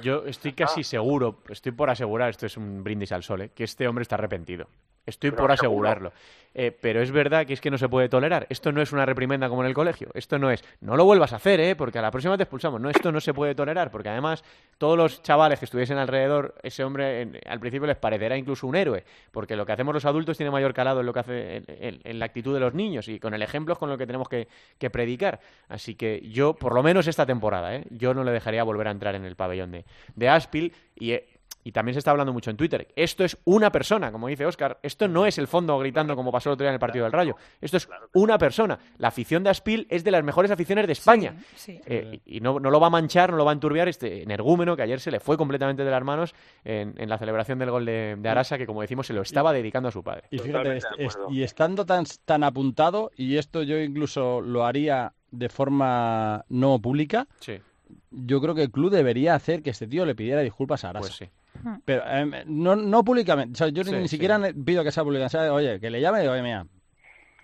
[0.02, 0.84] yo, estoy casi ah.
[0.84, 3.52] seguro, estoy por asegurar, esto es un brindis al sol, ¿eh?
[3.54, 4.68] que este hombre está arrepentido.
[5.06, 6.12] Estoy Pero por asegurarlo.
[6.54, 8.46] Eh, pero es verdad que es que no se puede tolerar.
[8.50, 10.10] Esto no es una reprimenda como en el colegio.
[10.14, 11.78] Esto no es, no lo vuelvas a hacer, ¿eh?
[11.78, 12.82] porque a la próxima te expulsamos.
[12.82, 14.44] No, esto no se puede tolerar, porque además
[14.78, 18.76] todos los chavales que estuviesen alrededor, ese hombre en- al principio les parecerá incluso un
[18.76, 21.64] héroe, porque lo que hacemos los adultos tiene mayor calado en lo que hace en,
[21.68, 24.06] en- en la actitud de los niños y con el ejemplo es con lo que
[24.06, 25.40] tenemos que, que predicar.
[25.70, 27.86] Así que yo, por lo menos esta temporada, ¿eh?
[27.92, 29.86] yo no le dejaría volver a entrar en el pabellón de,
[30.16, 31.18] de Aspil y...
[31.64, 32.88] y también se está hablando mucho en Twitter.
[32.96, 34.80] Esto es una persona, como dice Oscar.
[34.84, 37.12] Esto no es el fondo gritando como pasó el otro día en el partido del
[37.12, 37.36] Rayo.
[37.60, 38.80] Esto es una persona.
[38.98, 41.36] La afición de Aspil es de las mejores aficiones de España.
[41.56, 41.82] Sí, sí.
[41.86, 44.76] Eh, y no, no lo va a manchar, no lo va a enturbiar este energúmeno
[44.76, 46.34] que ayer se le fue completamente de las manos
[46.64, 49.54] en, en la celebración del gol de, de Arasa, que como decimos se lo estaba
[49.54, 50.24] dedicando a su padre.
[50.32, 50.80] Y fíjate,
[51.30, 57.28] y estando tan, tan apuntado, y esto yo incluso lo haría de forma no pública,
[57.40, 57.60] Sí,
[58.12, 61.08] yo creo que el club debería hacer que este tío le pidiera disculpas a Arasa.
[61.08, 61.30] pues sí.
[61.86, 63.54] Pero em, no, no públicamente.
[63.54, 64.08] O sea, yo Sí, ni sí.
[64.10, 65.38] siquiera pido que sea públicamente.
[65.38, 66.66] O sea, Oye, que le llame y oye, mira,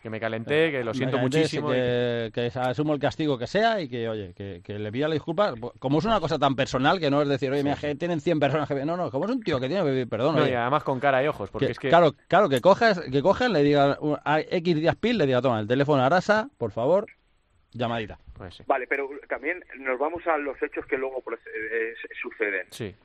[0.03, 1.72] Que me calenté, que lo siento calenté, muchísimo.
[1.72, 5.07] y- Que, que asumo el castigo que sea y que, oye, que, que le pida
[5.07, 5.53] la disculpa.
[5.80, 8.39] Como es una cosa tan personal que no es decir, oye, mira, que tienen 100
[8.39, 8.86] personas que...
[8.86, 10.36] No, no, como es un tío que tiene que pedir perdón.
[10.36, 11.89] No, oye, y además con cara y ojos, porque que- es que...
[11.89, 15.41] Claro, claro, que cojas, que cojan, le digan un- a X días pil, le diga,
[15.41, 17.07] toma, el teléfono a Arasa, por favor,
[17.74, 18.18] llamadita.
[18.38, 18.63] Pues sí.
[18.68, 22.68] Vale, pero también nos vamos a los hechos que luego proce- eh, suceden.
[22.70, 22.95] Sí.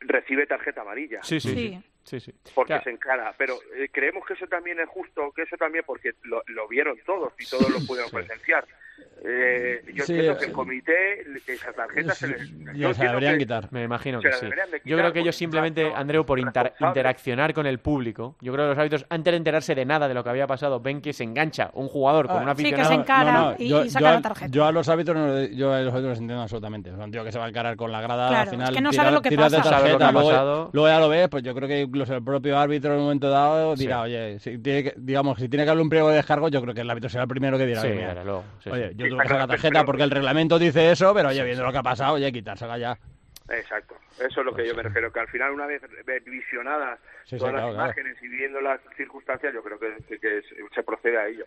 [0.00, 1.22] Recibe tarjeta amarilla.
[1.22, 1.82] Sí, sí, sí.
[2.02, 2.18] Sí.
[2.20, 2.84] sí, porque Claro.
[2.84, 3.34] se encara.
[3.36, 6.98] Pero eh, creemos que eso también es justo, que eso también, porque lo, lo vieron
[7.04, 8.66] todos y todos lo pudieron presenciar.
[9.22, 12.50] Eh, yo Sí, entiendo que el comité, esa tarjeta se les.
[12.74, 13.68] yo se la deberían que- quitar.
[13.70, 14.46] Me imagino que sí.
[14.46, 18.50] de Yo creo que ellos simplemente, son Andreu, por inter- interaccionar con el público, yo
[18.54, 21.02] creo que los árbitros, antes de enterarse de nada de lo que había pasado, ven
[21.02, 22.88] que se engancha un jugador con Ah, un Sí, que aficionado.
[22.88, 24.50] se encara y, yo, y saca yo la tarjeta.
[24.50, 26.88] yo a los árbitros no yo a los árbitros los entiendo absolutamente.
[26.88, 28.68] Es un tío que se va a encarar con la grada Claro, al final.
[28.70, 29.56] es que no tirar- sabe lo que de pasa.
[29.58, 30.12] Lo que tarjeta, ha
[30.72, 33.28] luego, ya lo ves, pues yo creo que incluso el propio árbitro en un momento
[33.28, 34.02] dado dirá, Sí.
[34.04, 36.72] oye, si tiene que, digamos, si tiene que haber un pliego de descargo, yo creo
[36.72, 37.88] que el árbitro será el primero que dirá, Sí,
[38.70, 41.28] oye, yo Sí, tuve que sacar la tarjeta pero- porque el reglamento dice eso, pero
[41.30, 42.98] oye, viendo lo que ha pasado, oye, quitársela ya.
[43.50, 46.98] Exacto, eso es lo que yo me refiero, que al final una vez ve- visionadas
[47.24, 47.90] Sí, sí, todas claro, las claro.
[47.90, 50.42] imágenes y viendo las circunstancias, yo creo que, que- que
[50.74, 51.44] se- procede a ello.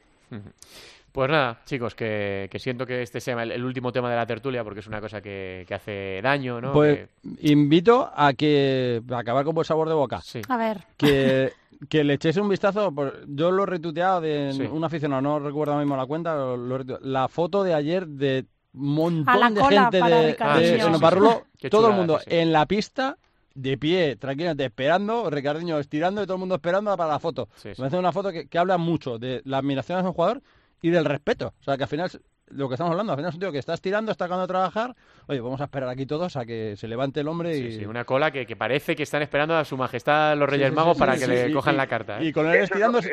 [1.11, 4.25] Pues nada, chicos, que, que siento que este sea el, el último tema de la
[4.25, 6.73] tertulia porque es una cosa que, que hace daño, ¿no?
[6.73, 10.41] Pues Que- invito a que, para acabar con buen sabor de boca, sí.
[10.49, 11.51] A ver, que,
[11.87, 12.91] que le echéis un vistazo.
[12.93, 14.63] por- yo lo he retuiteado de Sí.
[14.63, 19.53] un aficionado, no recuerdo mismo la cuenta, lo- lo la foto de ayer de montón
[19.53, 21.57] de gente de, Ah, sí, sí, Sonoparrulo, sí, sí.
[21.61, 22.35] Qué todo el mundo sí, sí.
[22.37, 23.17] en la pista,
[23.55, 27.49] de pie, tranquilamente, esperando, Ricardiño estirando y todo el mundo esperando para la foto.
[27.55, 27.81] Sí, sí.
[27.81, 30.41] Me hace una foto que, que habla mucho de la admiración hacia un jugador
[30.81, 31.53] y del respeto.
[31.59, 32.09] O sea, que al final,
[32.47, 34.51] lo que estamos hablando, al final es un tío que está estirando, está acabando de
[34.51, 34.95] trabajar.
[35.27, 37.71] Oye, vamos a esperar aquí todos a que se levante el hombre y...
[37.73, 40.67] Sí, sí, una cola que, que parece que están esperando a su majestad los Reyes
[40.69, 42.19] Sí, sí, Magos sí, para sí, que sí, le sí, cojan la carta.
[42.19, 42.25] ¿eh?
[42.25, 42.97] Y con él estirando...
[42.99, 43.05] es-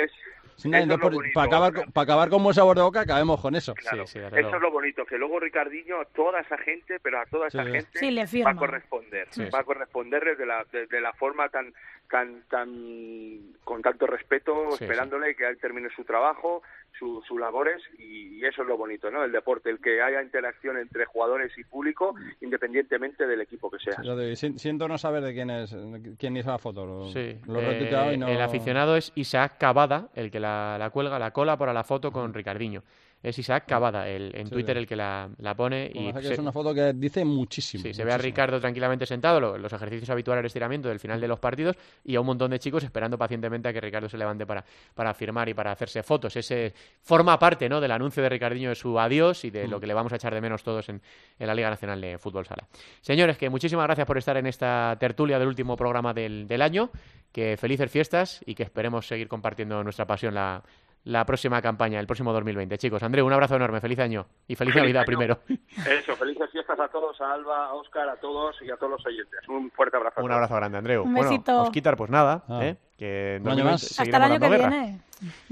[0.68, 3.40] nada, eso es lo bonito, para, acabar, para acabar con buen sabor de boca, acabemos
[3.40, 3.74] con eso.
[3.74, 4.56] Claro, sí, eso luego.
[4.56, 7.70] es lo bonito, que luego Ricardinho a toda esa gente, pero a toda esa Sí,
[7.70, 7.76] sí.
[7.76, 9.56] gente Sí, le va a corresponder, Sí, va sí.
[9.56, 11.72] a corresponderles de la, de, de la forma tan,
[12.10, 16.62] tan, tan, con tanto respeto, Sí, esperándole que él termine su trabajo,
[16.98, 19.22] su- sus labores, y, y eso es lo bonito, ¿no?
[19.24, 24.02] El deporte, el que haya interacción entre jugadores y público, independientemente del equipo que sea.
[24.02, 25.74] Yo te- si- siento no saber de quién es
[26.18, 26.84] quién hizo la foto.
[26.84, 28.28] Lo, Sí, lo he eh, retuiteado y no...
[28.28, 32.10] el aficionado es Isaac Cavada, el que la, la cuelga, la cola para la foto
[32.12, 32.82] con Ricardiño.
[33.22, 36.22] Es Isaac Cavada, el, en Sí, Twitter el que la, la pone y es que
[36.22, 37.82] se- es una foto que dice muchísimo.
[37.82, 38.18] Sí, se ve a.
[38.18, 42.16] Ricardo tranquilamente sentado, lo- los ejercicios habituales de estiramiento del final de los partidos, y
[42.16, 44.64] a un montón de chicos esperando pacientemente a que Ricardo se levante para,
[44.94, 46.34] para firmar y para hacerse fotos.
[46.36, 47.78] Ese forma parte ¿no?
[47.80, 49.70] del anuncio de Ricardinho de su adiós y de Mm.
[49.70, 51.02] lo que le vamos a echar de menos todos en,
[51.38, 52.66] en la Liga Nacional de Fútbol Sala.
[53.02, 56.90] Señores, que muchísimas gracias por estar en esta tertulia del último programa del, del año,
[57.32, 60.62] que felices fiestas y que esperemos seguir compartiendo nuestra pasión la,
[61.04, 62.76] la próxima campaña, el próximo 2020.
[62.78, 65.06] Chicos, André, un abrazo enorme, feliz año y feliz, Feliz Navidad año.
[65.06, 65.40] primero.
[65.98, 69.06] Eso, felices fiestas a todos, a Alba, a Óscar, a todos y a todos los
[69.06, 69.40] oyentes.
[69.48, 70.22] Un fuerte abrazo.
[70.22, 71.02] Un abrazo grande, Andreu.
[71.04, 71.62] Un bueno, besito.
[71.62, 72.60] Osquitar, pues nada, Ah.
[72.64, 72.76] ¿eh?
[72.98, 74.00] que Un año 2020 más.
[74.00, 74.68] hasta el año que guerra.
[74.68, 75.00] viene.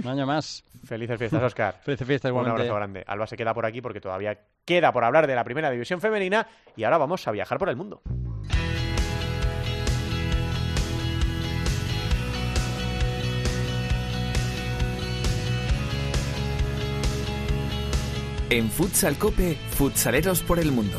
[0.03, 0.65] Un año más.
[0.85, 1.75] Felices fiestas, Oscar.
[1.83, 2.63] Felices fiestas Un igualmente.
[2.63, 3.05] abrazo grande.
[3.07, 6.47] Alba se queda por aquí porque todavía queda por hablar de la primera división femenina
[6.77, 8.03] y ahora vamos a viajar por el mundo.
[18.51, 20.99] En Futsal Cope, futsaleros por el mundo.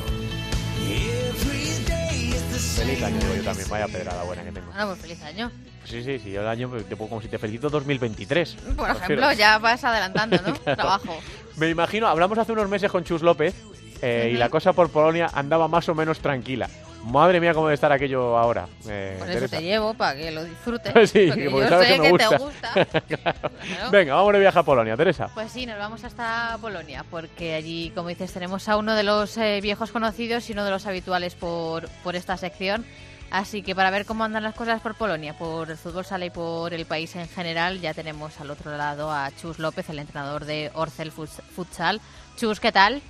[2.75, 3.67] Feliz año, digo yo también.
[3.69, 4.67] Vaya pedrada buena que tengo.
[4.67, 5.51] Bueno, pues feliz año.
[5.83, 6.31] Sí, sí, sí.
[6.31, 8.55] Yo el año, te pongo como si te felicito 2023.
[8.77, 10.53] Por ejemplo, ya vas adelantando, ¿no?
[10.75, 11.17] Trabajo.
[11.57, 13.55] Me imagino, hablamos hace unos meses con Chus López
[14.01, 16.69] eh, y la cosa por Polonia andaba más o menos tranquila.
[17.03, 18.67] Madre mía, cómo debe estar aquello ahora.
[18.87, 19.57] Eh, Por eso Teresa.
[19.57, 20.93] te llevo, para que lo disfrutes.
[21.11, 22.37] Sí, porque porque yo sabes sé que me te gusta.
[22.37, 22.73] gusta.
[23.07, 23.49] Claro.
[23.59, 23.91] Claro.
[23.91, 25.29] Venga, vamos de viaje a Polonia, Teresa.
[25.33, 29.37] Pues sí, nos vamos hasta Polonia, porque allí, como dices, tenemos a uno de los
[29.37, 32.85] eh, viejos conocidos y uno de los habituales por, por esta sección.
[33.31, 36.31] Así que para ver cómo andan las cosas por Polonia, por el fútbol sala y
[36.31, 40.45] por el país en general, ya tenemos al otro lado a Chus López, el entrenador
[40.45, 42.01] de Orcel Futs- Futsal.
[42.37, 43.01] Chus, ¿qué tal?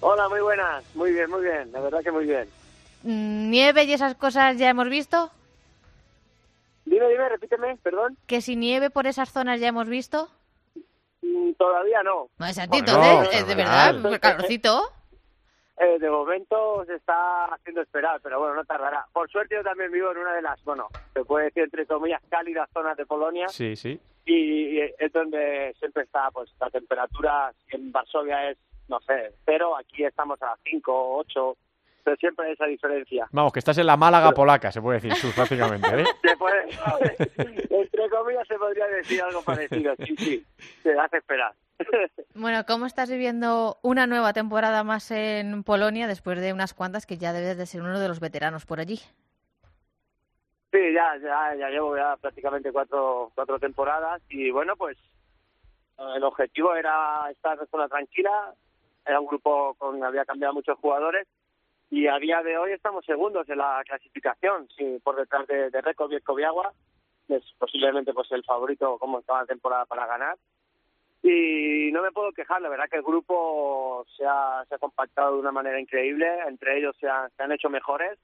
[0.00, 0.84] Hola, muy buenas.
[0.94, 1.70] Muy bien, muy bien.
[1.72, 2.48] La verdad que muy bien.
[3.06, 5.30] Mm, ¿Nieve y esas cosas ya hemos visto?
[6.84, 8.16] Dime, dime, repíteme, perdón.
[8.26, 10.28] ¿Que si nieve por esas zonas ya hemos visto?
[11.22, 12.28] Mm, Todavía no.
[12.38, 13.94] A ti, Bueno, entonces, eh, de verás.
[13.94, 14.82] verdad, pues calorcito.
[15.78, 19.04] Eh, de momento se está haciendo esperar, pero bueno, no tardará.
[19.12, 22.22] Por suerte yo también vivo en una de las, bueno, se puede decir entre comillas,
[22.30, 24.00] cálidas zonas de Polonia Sí, sí.
[24.24, 28.56] y es donde siempre está, pues la temperatura en Varsovia es,
[28.88, 31.56] no sé, cero, aquí estamos a 5, 8,
[32.06, 33.26] pero siempre hay esa diferencia.
[33.32, 36.04] Vamos, que estás en la Málaga polaca, se puede decir, Chus, prácticamente, ¿eh?
[36.22, 36.62] Se puede,
[37.68, 40.46] entre comillas se podría decir algo parecido, sí, sí,
[40.84, 41.52] se hace esperar.
[42.34, 47.16] Bueno, ¿cómo estás viviendo una nueva temporada más en Polonia después de unas cuantas que
[47.16, 49.00] ya debes de ser uno de los veteranos por allí?
[50.70, 54.96] Sí, ya, ya, ya llevo ya prácticamente cuatro, cuatro temporadas y bueno, pues
[56.14, 58.54] el objetivo era estar en zona tranquila,
[59.04, 61.26] era un grupo con, había cambiado muchos jugadores
[61.90, 65.80] y a día de hoy estamos segundos en la clasificación, sí, por detrás de, de
[65.80, 66.72] Reco Bielko-Biagua,
[67.28, 70.36] es posiblemente pues el favorito como estaba la temporada para ganar
[71.22, 75.40] y no me puedo quejar, la verdad que el grupo se ha, ha compactado de
[75.40, 78.18] una manera increíble, entre ellos se, han- se han hecho mejores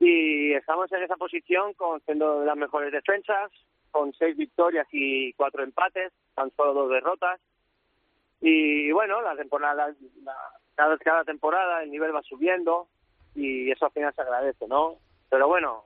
[0.00, 3.52] y estamos en esa posición con siendo las mejores defensas,
[3.92, 7.40] con seis victorias y cuatro empates, tan solo dos derrotas.
[8.40, 9.94] Y bueno, la temporada,
[10.24, 10.34] la-
[10.74, 12.88] cada, cada temporada el nivel va subiendo
[13.34, 14.96] y eso al final se agradece, ¿no?
[15.30, 15.84] Pero bueno,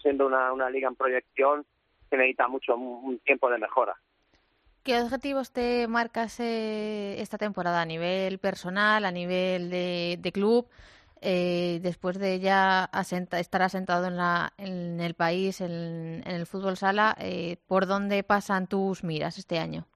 [0.00, 1.64] siendo una, una liga en proyección
[2.10, 3.96] que necesita mucho un tiempo de mejora.
[4.86, 10.68] ¿Qué objetivos te marcas eh, esta temporada a nivel personal, a nivel de, club?
[11.20, 12.88] Eh, después de ya
[13.32, 18.68] estar asentado en, la, el país, en, en el fútbol sala, eh, ¿por dónde pasan
[18.68, 19.88] tus miras este año?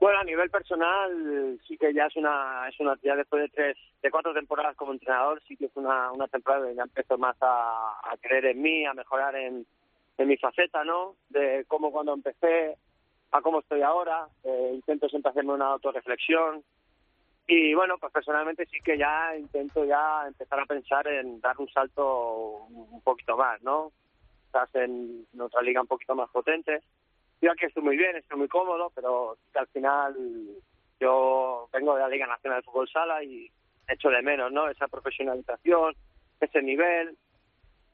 [0.00, 3.76] Bueno, a nivel personal sí que ya es una, es una ya después de tres,
[4.00, 7.36] de cuatro temporadas como entrenador, sí que es una, una temporada que ya empiezo más
[7.42, 9.66] a, a creer en mí, a mejorar en,
[10.16, 11.16] en mi faceta, ¿no?
[11.28, 12.78] De cómo cuando empecé
[13.30, 16.64] a cómo estoy ahora, eh, intento siempre hacerme una autorreflexión
[17.46, 21.68] y bueno, pues personalmente sí que ya intento ya empezar a pensar en dar un
[21.68, 23.92] salto un poquito más, ¿no?
[24.46, 26.80] Estás en otra liga un poquito más potente
[27.40, 30.16] yo aquí estoy muy bien, estoy muy cómodo, pero al final
[31.00, 33.50] yo vengo de la Liga Nacional de Fútbol Sala y
[33.88, 34.68] echo de menos, ¿no?
[34.68, 35.94] Esa profesionalización,
[36.40, 37.16] ese nivel.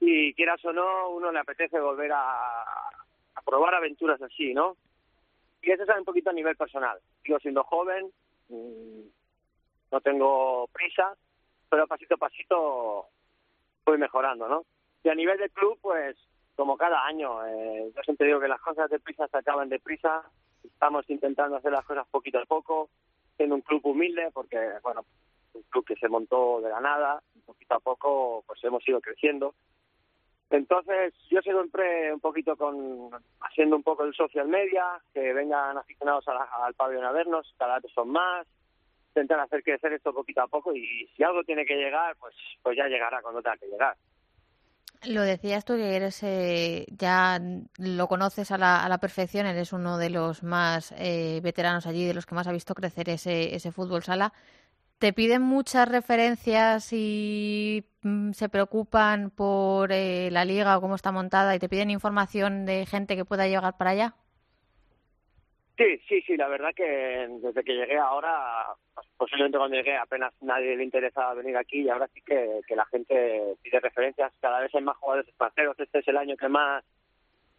[0.01, 2.64] Y quieras o no, uno le apetece volver a,
[3.44, 4.76] probar aventuras así, ¿no?
[5.62, 6.99] Y eso es un poquito a nivel personal.
[7.22, 8.11] Sigo siendo joven,
[8.49, 9.03] mm,
[9.92, 11.14] no tengo prisa,
[11.70, 13.07] pero pasito a pasito
[13.84, 14.64] voy mejorando, ¿no?
[15.05, 16.16] Y a nivel de club, pues
[16.57, 17.46] como cada año.
[17.46, 20.22] Eh, yo siempre digo que las cosas de prisa se acaban de prisa.
[20.64, 22.88] Estamos intentando hacer las cosas poquito a poco,
[23.36, 25.04] siendo un club humilde, porque, bueno,
[25.54, 29.54] un club que se montó de la nada, poquito a poco, pues hemos ido creciendo.
[30.50, 36.26] Entonces, yo siempre un poquito con, haciendo un poco el social media, que vengan aficionados
[36.28, 38.46] a la- al pabellón a vernos, cada vez son más,
[39.09, 42.76] intentar hacer crecer esto poquito a poco y si algo tiene que llegar, pues, pues
[42.76, 43.96] ya llegará cuando tenga que llegar.
[45.07, 47.40] Lo decías tú que eres eh, ya
[47.78, 52.04] lo conoces a la, a la perfección, eres uno de los más eh, veteranos allí,
[52.04, 54.32] de los que más ha visto crecer ese, ese fútbol sala.
[54.98, 61.12] ¿Te piden muchas referencias y mm, se preocupan por eh, la liga o cómo está
[61.12, 64.16] montada y te piden información de gente que pueda llegar para allá?
[65.77, 68.74] Sí, sí, sí, la verdad que desde que llegué ahora,
[69.18, 72.87] posiblemente cuando llegué apenas nadie le interesaba venir aquí y ahora sí que, que la
[72.87, 76.83] gente pide referencias, cada vez hay más jugadores extranjeros, este es el año que más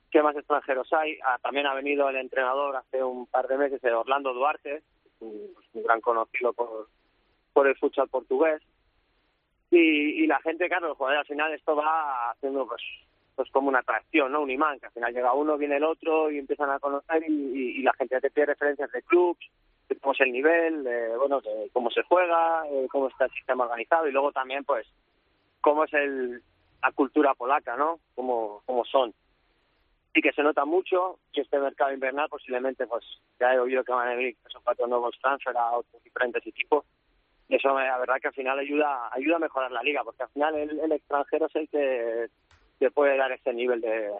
[0.09, 3.83] que más extranjeros hay, Ah, también ha venido el entrenador hace un par de meses,
[3.83, 4.81] eh, Orlando Duarte,
[5.19, 6.87] un, gran conocido por,
[7.53, 8.63] por el futsal portugués,
[9.69, 12.81] y, y la gente, claro, al final esto va haciendo pues
[13.37, 14.41] pues como una atracción, ¿no?
[14.41, 17.31] Un imán, que al final llega uno, viene el otro y empiezan a conocer y,
[17.31, 19.39] y- y la gente te pide referencias de clubs,
[19.87, 23.31] de cómo es el nivel, de, bueno, de cómo se juega, eh, cómo está el
[23.31, 24.87] sistema organizado y luego también, pues,
[25.61, 26.41] cómo es el,
[26.81, 27.99] la cultura polaca, ¿no?
[28.15, 29.13] Cómo, cómo son.
[30.15, 33.05] Y que se nota mucho que este mercado invernal posiblemente, pues,
[33.39, 36.83] ya he oído que van a venir esos cuatro nuevos transfer a otros diferentes equipos
[37.49, 40.53] eso la verdad que al final ayuda ayuda a mejorar la liga, porque al final
[40.55, 42.27] el, extranjero es el que
[42.79, 44.11] te puede dar ese nivel de,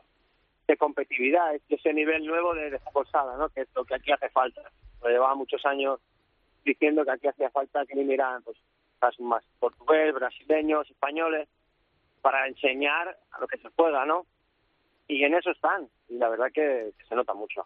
[0.77, 2.79] competitividad, ese nivel nuevo de, de
[3.37, 3.49] ¿no?
[3.49, 4.61] que es lo que aquí hace falta.
[5.01, 5.99] Lo llevaba muchos años
[6.65, 8.57] diciendo que aquí hacía falta que vinieran pues,
[9.19, 11.47] más portugués, brasileños, españoles,
[12.21, 14.25] para enseñar a lo que se pueda, ¿no?
[15.07, 17.65] Y en eso están, y la verdad que se nota mucho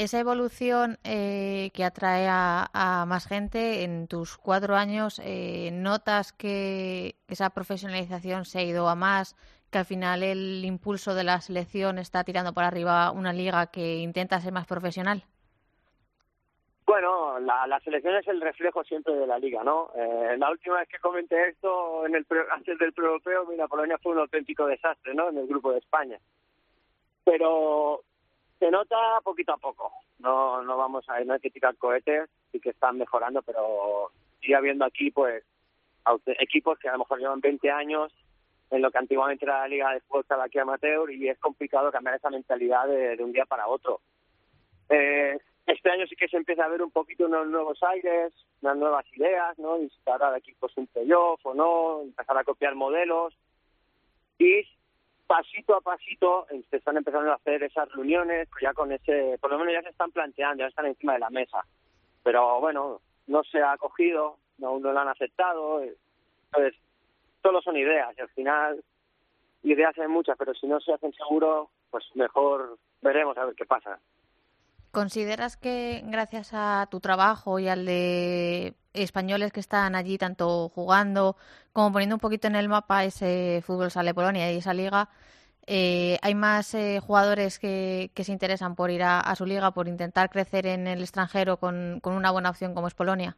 [0.00, 7.16] esa evolución eh, que atrae a, más gente en tus cuatro años, eh, ¿notas que
[7.28, 9.36] esa profesionalización se ha ido a más?
[9.70, 13.98] ¿Que al final el impulso de la selección está tirando para arriba una liga que
[13.98, 15.22] intenta ser más profesional?
[16.84, 19.92] Bueno, la, selección es el reflejo siempre de la liga, ¿no?
[19.94, 24.12] Eh, la última vez que comenté esto, en el antes del pre-europeo, mira, Polonia fue
[24.12, 25.28] un auténtico desastre, ¿no?
[25.28, 26.18] En el grupo de España.
[27.22, 28.02] Pero
[28.58, 29.92] se nota poquito a poco.
[30.18, 34.10] No, no vamos a, no hay que tirar cohetes y que están mejorando, pero
[34.40, 35.44] sigue habiendo aquí, pues,
[36.40, 38.12] equipos que a lo mejor llevan 20 años
[38.70, 42.16] en lo que antiguamente era la Liga de Fútbol aquí amateur y es complicado cambiar
[42.16, 44.00] esa mentalidad de, un día para otro.
[44.88, 48.76] Eh, este año sí que se empieza a ver un poquito unos nuevos aires, unas
[48.76, 49.78] nuevas ideas, ¿no?
[49.78, 53.34] Instalar equipos un playoff o no, empezar a copiar modelos
[54.38, 54.62] y
[55.26, 59.50] pasito a pasito se están empezando a hacer esas reuniones, pues ya con ese, por
[59.50, 61.60] lo menos ya se están planteando, ya están encima de la mesa.
[62.24, 65.82] Pero bueno, no se ha acogido, aún no lo han aceptado.
[65.82, 66.74] Entonces,
[67.42, 68.84] solo son ideas y al final
[69.62, 73.66] ideas hay muchas, pero si no se hacen seguro, pues mejor veremos a ver qué
[73.66, 73.98] pasa.
[74.90, 81.36] ¿Consideras que gracias a tu trabajo y al de españoles que están allí tanto jugando
[81.72, 85.08] como poniendo un poquito en el mapa ese fútbol sale Polonia y esa liga,
[85.66, 90.28] eh, hay más eh, jugadores que, se interesan por ir a, su liga, por intentar
[90.28, 93.36] crecer en el extranjero con, una buena opción como es Polonia?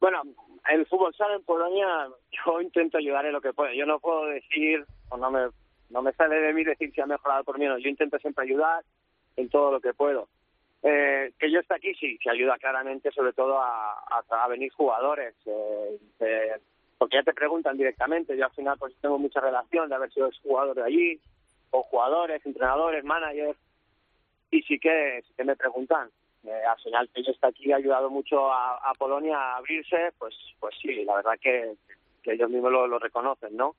[0.00, 0.22] Bueno,
[0.70, 3.72] el fútbol sale en Polonia, yo intento ayudar en lo que puedo.
[3.72, 5.48] Yo no puedo decir, o no me,
[5.90, 7.78] no me sale de mí decir si ha mejorado por mí, no.
[7.78, 8.84] yo intento siempre ayudar
[9.36, 10.28] en todo lo que puedo.
[10.82, 15.34] Eh, que yo esté aquí sí, que ayuda claramente sobre todo a, a, venir jugadores,
[15.46, 16.60] eh,
[16.98, 20.30] porque ya te preguntan directamente, yo al final pues tengo mucha relación de haber sido
[20.42, 21.20] jugador de allí,
[21.70, 23.58] o jugadores, entrenadores, managers,
[24.50, 26.10] y sí que, sí que me preguntan.
[26.46, 30.74] Eh, al final yo está aquí ha ayudado mucho a, Polonia a abrirse, pues pues
[30.80, 31.74] sí, la verdad que,
[32.24, 33.76] ellos mismos lo, lo reconocen, ¿no?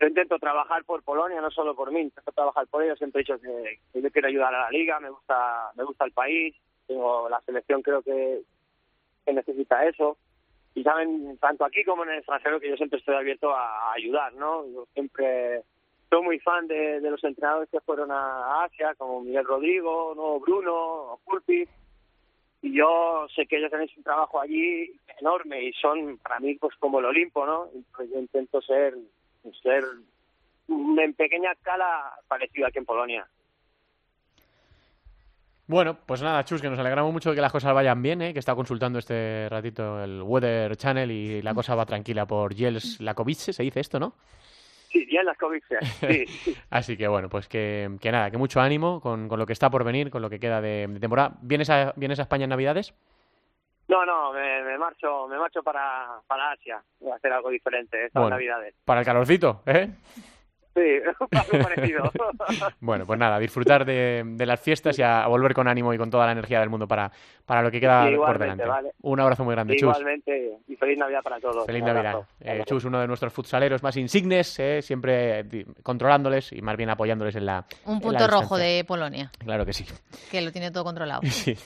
[0.00, 3.24] yo intento trabajar por Polonia, no solo por mí, intento trabajar por ellos, siempre he
[3.24, 6.54] dicho que, yo quiero ayudar a la liga, me gusta, me gusta el país,
[6.86, 8.40] tengo la selección creo que,
[9.24, 10.16] que necesita eso,
[10.74, 14.34] y saben, tanto aquí como en el extranjero, que yo siempre estoy abierto a, ayudar,
[14.34, 14.66] ¿no?
[14.66, 15.62] Yo siempre
[16.14, 20.38] soy muy fan de, los entrenadores que fueron a Asia, como Miguel Rodrigo, ¿no?
[20.38, 21.66] Bruno, Pulpi,
[22.62, 26.74] y yo sé que ellos tienen un trabajo allí enorme y son para mí pues
[26.76, 27.68] como el Olimpo, ¿no?
[27.96, 28.94] Pues yo intento ser
[29.62, 29.84] ser
[30.68, 33.26] en pequeña escala parecido aquí en Polonia.
[35.66, 38.32] Bueno, pues nada, Chus, que nos alegramos mucho de que las cosas vayan bien, ¿eh?
[38.32, 43.00] que está consultando este ratito el Weather Channel y la cosa va tranquila por Jels
[43.00, 44.14] Lakovice, se dice esto, ¿no?
[44.94, 46.24] Sí, Jels Lakovice, sí.
[46.70, 50.08] Así que bueno, pues que, nada, que mucho ánimo con, lo que está por venir,
[50.08, 51.32] con lo que queda de, temporada.
[51.42, 52.94] ¿Vienes a, ¿Vienes a España en Navidades?
[53.88, 56.80] No, no, me, marcho, me marcho para, para Asia.
[57.00, 58.76] Voy a hacer algo diferente estas Navidades.
[58.84, 59.90] Para el calorcito, ¿eh?
[60.74, 60.80] Sí,
[61.30, 62.10] algo parecido.
[62.80, 66.26] bueno, pues nada, disfrutar de, las fiestas y a, volver con ánimo y con toda
[66.26, 67.10] la energía del mundo para,
[67.46, 68.64] para lo que queda por delante.
[69.02, 69.96] Un abrazo muy grande, Chus.
[69.96, 71.64] Igualmente, y feliz Navidad para todos.
[71.66, 72.26] Feliz Navidad.
[72.40, 75.46] Eh, Chus, uno de nuestros futsaleros más insignes, eh, siempre
[75.82, 77.64] controlándoles y más bien apoyándoles en la.
[77.84, 79.30] Un punto rojo de Polonia.
[79.38, 79.84] Claro que sí.
[80.30, 81.22] Que lo tiene todo controlado.
[81.30, 81.56] sí.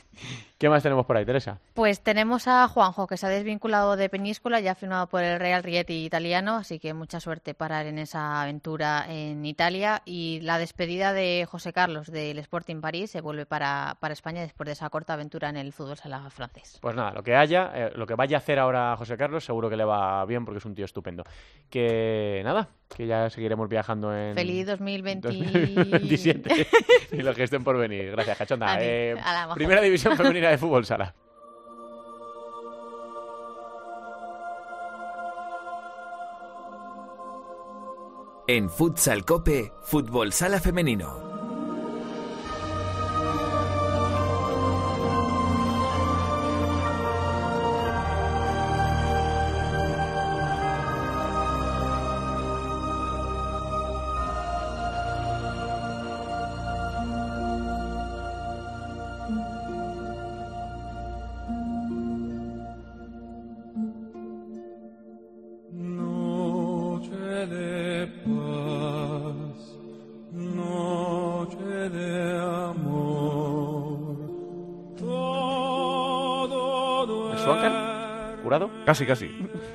[0.59, 1.61] ¿Qué más tenemos por ahí, Teresa?
[1.75, 5.39] Pues tenemos a Juanjo, que se ha desvinculado de Peñíscola, ya ha firmado por el
[5.39, 10.03] Real Rieti italiano, así que mucha suerte para él en esa aventura en Italia.
[10.05, 14.73] Y la despedida de José Carlos del Sporting París se vuelve para, España después de
[14.73, 16.79] esa corta aventura en el fútbol sala francés.
[16.83, 19.71] Pues nada, lo que haya, eh, lo que vaya a hacer ahora José Carlos, seguro
[19.71, 21.23] que le va bien porque es un tío estupendo.
[21.71, 24.35] Que nada, que ya seguiremos viajando en.
[24.35, 26.67] Feliz 2027.
[27.13, 28.11] y los que estén por venir.
[28.11, 28.79] Gracias, Cachonda.
[28.81, 29.17] Eh,
[29.55, 31.15] primera división femenina de fútbol sala.
[38.51, 41.28] En Futsal Cope, Fútbol Sala Femenino.
[78.89, 79.27] Casi, casi.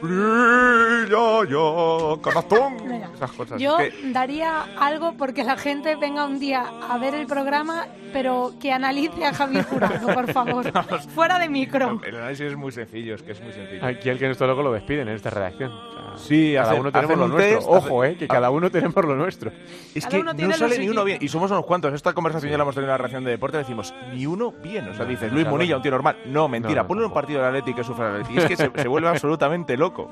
[0.01, 2.77] Brilla ya, corazón.
[2.87, 3.61] Mira, Esas cosas.
[3.61, 7.85] Yo Es que- daría algo porque la gente venga un día a ver el programa,
[8.11, 10.65] pero que analice a Javier Jurado, por favor.
[11.13, 12.01] Fuera de micro.
[12.03, 13.85] El análisis es muy sencillo, es que es muy sencillo.
[13.85, 15.71] Aquí el que nuestro loco lo despiden en esta redacción.
[16.17, 17.57] Sí, cada uno tenemos lo nuestro.
[17.59, 19.51] test, Ojo, eh, que cada uno tenemos lo nuestro.
[19.93, 21.19] Es que no sale ni uno bien.
[21.21, 21.93] Y somos unos cuantos.
[21.93, 23.57] Esta conversación ya la hemos tenido en la reacción de deporte.
[23.57, 24.87] Decimos, ni uno bien.
[24.89, 25.53] O sea, dices, Luis no.
[25.53, 26.17] un tío normal.
[26.25, 26.75] No, mentira.
[26.75, 28.33] No, no, Ponle un partido del Atleti que sufre el Atleti.
[28.33, 30.09] Y es que se, se vuelve absolutamente loco.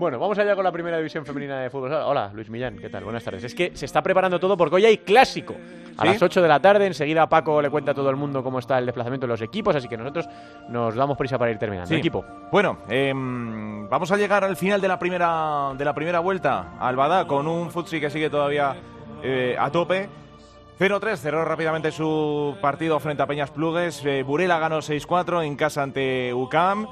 [0.00, 1.92] Bueno, vamos allá con la primera división femenina de fútbol.
[1.92, 3.04] Hola, Luis Millán, ¿qué tal?
[3.04, 3.44] Buenas tardes.
[3.44, 5.54] Es que se está preparando todo porque hoy hay clásico.
[5.98, 6.08] A ¿Sí?
[6.08, 8.78] las 8 de la tarde, enseguida Paco le cuenta a todo el mundo cómo está
[8.78, 10.26] el desplazamiento de los equipos, así que nosotros
[10.70, 11.86] nos damos prisa para ir terminando.
[11.86, 11.96] Sí.
[11.96, 12.24] Equipo.
[12.50, 16.78] Bueno, em, vamos a llegar al final de la primera, de la primera vuelta.
[16.80, 18.74] Albada con un Futsi que sigue todavía
[19.22, 20.08] eh, a tope.
[20.78, 24.02] 0-3, cerró rápidamente su partido frente a Peñas Plugues.
[24.06, 26.86] Eh, Burela ganó 6-4 en casa ante UCAM.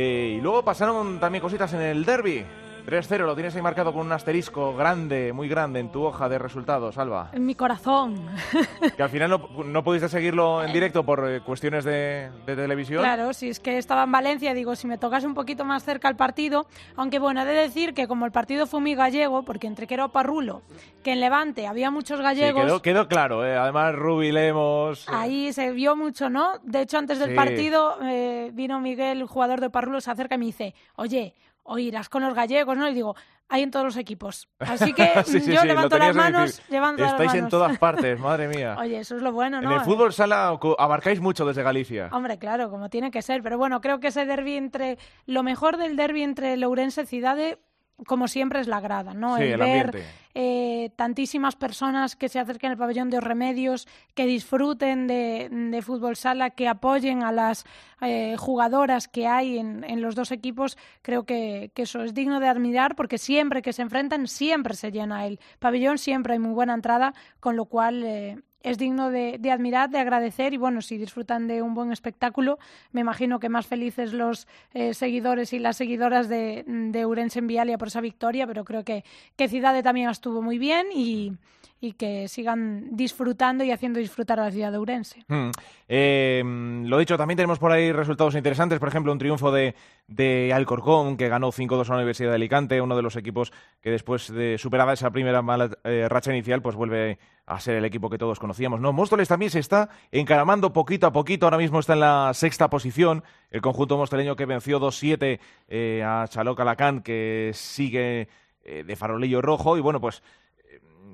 [0.00, 2.46] Eh, y luego pasaron también cositas en el derby.
[2.88, 6.38] 3-0, lo tienes ahí marcado con un asterisco grande, muy grande en tu hoja de
[6.38, 7.28] resultados, Alba.
[7.34, 8.14] En mi corazón.
[8.96, 13.02] Que al final no, no pudiste seguirlo en directo por eh, cuestiones de, de televisión.
[13.02, 16.08] Claro, si es que estaba en Valencia, digo, si me tocase un poquito más cerca
[16.08, 16.66] el partido,
[16.96, 19.94] aunque bueno, he de decir que como el partido fue muy gallego, porque entre que
[19.94, 20.62] era Parrulo,
[21.04, 23.44] que en Levante había muchos Sí, gallegos, quedó, quedó claro.
[23.46, 23.56] eh.
[23.56, 25.06] Además, Rubi Lemos.
[25.06, 26.52] eh, ahí se vio mucho, ¿no?
[26.62, 27.34] De hecho, antes del Sí.
[27.36, 31.34] partido eh, vino Miguel, el jugador de Parrulo, se acerca y me dice, oye,
[31.68, 32.88] o irás con los gallegos, ¿no?
[32.88, 33.14] Y digo,
[33.48, 34.48] hay en todos los equipos.
[34.58, 37.50] Así que Sí, sí, yo sí, levanto las manos, levanto las Estáis en manos.
[37.50, 38.76] todas partes, madre mía.
[38.78, 39.74] Oye, eso es lo bueno, en ¿no?
[39.74, 42.08] el fútbol sala abarcáis mucho desde Galicia.
[42.12, 43.42] Hombre, claro, como tiene que ser.
[43.42, 44.98] Pero bueno, creo que ese derby entre.
[45.26, 47.58] Lo mejor del derby entre Lourense y Cidade,
[48.06, 49.36] como siempre, es la grada, ¿no?
[49.36, 50.02] Sí, el ver
[50.34, 55.82] eh, tantísimas personas que se acerquen al pabellón de los remedios, que disfruten de, de
[55.82, 57.64] fútbol sala, que apoyen a las
[58.00, 62.38] eh, jugadoras que hay en, en los dos equipos, creo que, que eso es digno
[62.38, 66.52] de admirar porque siempre que se enfrentan, siempre se llena el pabellón, siempre hay muy
[66.52, 70.98] buena entrada, con lo cual eh, es digno de, admirar, de agradecer y bueno, si
[70.98, 72.58] disfrutan de un buen espectáculo,
[72.92, 77.46] me imagino que más felices los eh, seguidores y las seguidoras de, de Urense en
[77.46, 79.04] Vialia por esa victoria, pero creo que,
[79.36, 81.32] que Cidade también estuvo muy bien y,
[81.80, 85.24] y que sigan disfrutando y haciendo disfrutar a la ciudad de Urense.
[85.28, 85.50] Mm.
[85.88, 86.42] Eh,
[86.84, 88.78] lo dicho, también tenemos por ahí resultados interesantes.
[88.78, 89.74] Por ejemplo, un triunfo de,
[90.08, 93.90] de Alcorcón, que ganó 5-2 a la Universidad de Alicante, uno de los equipos que
[93.90, 98.10] después de superada esa primera mala eh, racha inicial, pues vuelve a ser el equipo
[98.10, 98.80] que todos conocíamos.
[98.80, 101.44] No, Móstoles también se está encaramando poquito a poquito.
[101.44, 103.22] Ahora mismo está en la sexta posición.
[103.50, 105.38] El conjunto mosteleño que venció 2-7
[105.68, 108.28] eh, a Chaloc Alacán, que sigue
[108.64, 109.76] eh, de farolillo rojo.
[109.76, 110.22] Y bueno, pues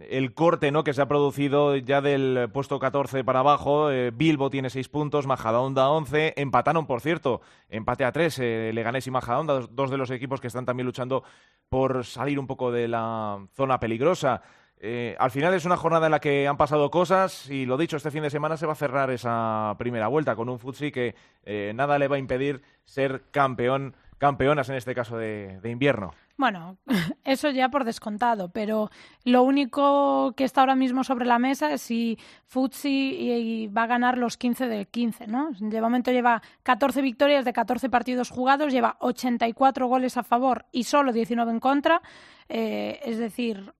[0.08, 0.84] el corte ¿no?
[0.84, 3.90] que se ha producido ya del puesto 14 para abajo.
[3.90, 6.34] eh, Bilbo tiene 6 puntos, Majadahonda 11.
[6.36, 10.46] Empataron, por cierto, empate a 3, eh, Leganés y Majadahonda, dos de los equipos que
[10.46, 11.24] están también luchando
[11.68, 14.40] por salir un poco de la zona peligrosa.
[14.80, 17.96] Eh, al final es una jornada en la que han pasado cosas y lo dicho,
[17.96, 21.14] este fin de semana se va a cerrar esa primera vuelta con un Futsi que
[21.44, 26.12] eh, nada le va a impedir ser campeón, campeonas en este caso de, invierno.
[26.36, 26.76] Bueno,
[27.24, 28.90] eso ya por descontado, pero
[29.24, 34.18] lo único que está ahora mismo sobre la mesa es si Futsi va a ganar
[34.18, 35.50] los 15 del 15, ¿no?
[35.60, 40.84] De momento lleva 14 victorias de 14 partidos jugados, lleva 84 goles a favor y
[40.84, 42.02] solo 19 en contra,
[42.50, 43.72] eh, es decir,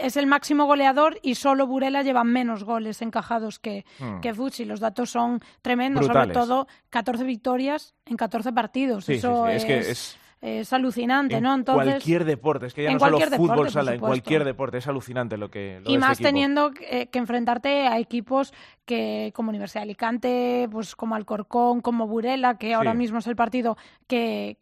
[0.00, 4.20] es el máximo goleador y solo Burela lleva menos goles encajados que, Hmm.
[4.20, 4.32] que.
[4.66, 6.34] Los datos son tremendos, Brutales.
[6.34, 9.04] sobre todo 14 victorias en 14 partidos.
[9.06, 11.54] Sí, Eso sí, es que es, es- es alucinante, en ¿no?
[11.54, 14.86] Entonces, cualquier deporte, es que ya no solo deporte, fútbol sala, en cualquier deporte, es
[14.86, 18.52] alucinante lo que lo y de más teniendo que, que enfrentarte a equipos
[18.84, 23.34] que como Universidad de Alicante, pues como Alcorcón, como Burela, que ahora mismo es el
[23.34, 24.58] partido que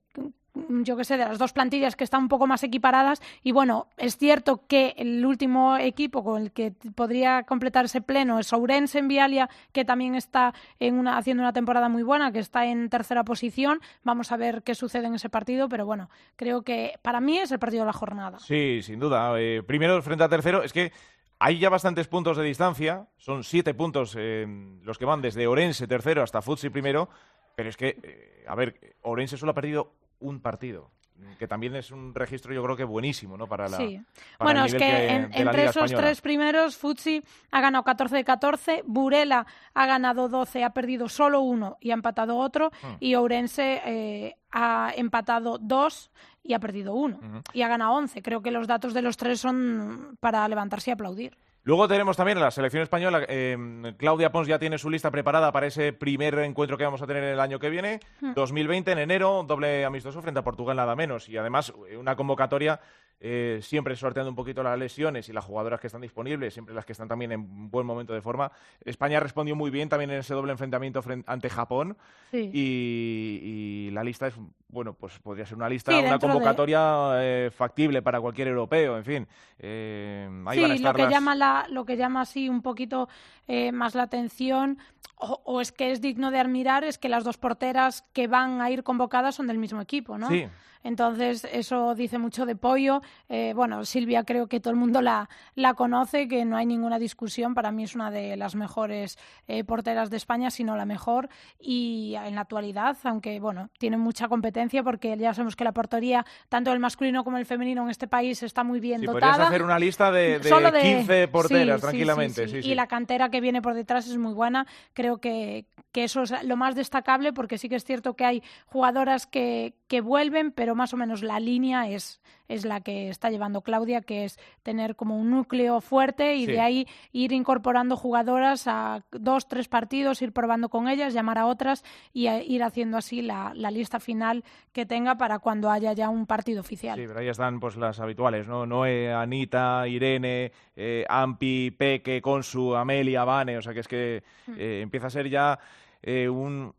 [0.55, 3.21] yo que sé, de las dos plantillas que están un poco más equiparadas.
[3.43, 8.53] Y bueno, es cierto que el último equipo con el que podría completarse pleno es
[8.53, 12.67] Ourense en Vialia, que también está en una, haciendo una temporada muy buena, que está
[12.67, 13.81] en tercera posición.
[14.05, 17.51] Vamos a ver qué sucede en ese partido, pero bueno, creo que para mí es
[17.51, 18.39] el partido de la jornada.
[18.39, 19.35] Sí, sin duda.
[19.39, 20.93] Eh, primero frente a tercero, es que
[21.39, 24.47] hay ya bastantes puntos de distancia, son siete puntos eh,
[24.83, 27.09] los que van desde Orense tercero hasta Futsi primero,
[27.57, 30.91] pero es que, eh, a ver, Orense solo ha perdido un partido,
[31.39, 33.47] que también es un registro yo creo que buenísimo, ¿no?
[33.47, 34.01] Para la, Sí.
[34.37, 36.01] para Bueno, el es que, en- de la entre Liga esos Española.
[36.07, 41.41] tres primeros, Futsi ha ganado 14 de 14, Burela ha ganado 12, ha perdido solo
[41.41, 42.97] uno y ha empatado otro, Hmm.
[43.01, 46.11] y Ourense eh, ha empatado dos
[46.43, 48.21] y ha perdido uno, y ha ganado 11.
[48.21, 51.39] Creo que los datos de los tres son para levantarse y aplaudir.
[51.67, 53.25] Luego tenemos también la selección española.
[53.27, 53.57] Eh,
[53.97, 57.25] Claudia Pons ya tiene su lista preparada para ese primer encuentro que vamos a tener
[57.25, 58.01] el año que viene,
[58.35, 61.27] 2020 en enero, doble amistoso frente a Portugal nada menos.
[61.27, 62.81] Y además una convocatoria
[63.21, 66.85] eh, siempre sorteando un poquito las lesiones y las jugadoras que están disponibles, siempre las
[66.85, 68.53] que están también en buen momento de forma.
[68.85, 71.97] España respondió muy bien también en ese doble enfrentamiento ante Japón
[72.33, 74.35] y, la lista es,
[74.69, 79.29] bueno, pues podría ser una lista, una convocatoria eh, factible para cualquier europeo, en fin.
[79.59, 83.09] Eh, sí, lo, que llama la, lo que llama así un poquito
[83.47, 84.79] eh, más la atención
[85.17, 88.71] o, es que es digno de admirar es que las dos porteras que van a
[88.71, 90.29] ir convocadas son del mismo equipo, ¿no?
[90.29, 90.47] Sí.
[90.85, 93.01] Entonces, eso dice mucho de Pollo.
[93.31, 96.99] Eh, bueno, Silvia creo que todo el mundo la, la conoce, que no hay ninguna
[96.99, 97.55] discusión.
[97.55, 99.19] Para mí es una de las mejores
[99.49, 101.31] eh, porteras de España, si no la mejor.
[101.59, 106.27] Y en la actualidad, aunque, bueno, tiene mucha competencia porque ya sabemos que la portería,
[106.51, 109.33] tanto el masculino como el femenino en este país, está muy bien sí, dotada.
[109.33, 112.47] Podrías hacer una lista de, de, 15 porteras tranquilamente.
[112.47, 114.65] Sí, y la cantera que viene por detrás es muy buena.
[114.93, 118.45] Creo que, que eso es lo más destacable porque sí que es cierto que hay
[118.67, 123.31] jugadoras que, que vuelven, pero más o menos la línea es, es la que está
[123.31, 128.67] llevando Claudia, que es tener como un núcleo fuerte y de ahí ir incorporando jugadoras
[128.67, 133.23] a dos, tres partidos, ir probando con ellas, llamar a otras y ir haciendo así
[133.23, 136.97] la, lista final que tenga para cuando haya ya un partido oficial.
[136.97, 138.67] Sí, pero ahí están pues las habituales, ¿no?
[138.67, 144.55] Noé, Anita, Irene, eh, Ampi, Peque, Consu, Amelia, Vane, o sea que es que hmm.
[144.57, 145.59] eh, empieza a ser ya
[146.03, 146.73] eh, un,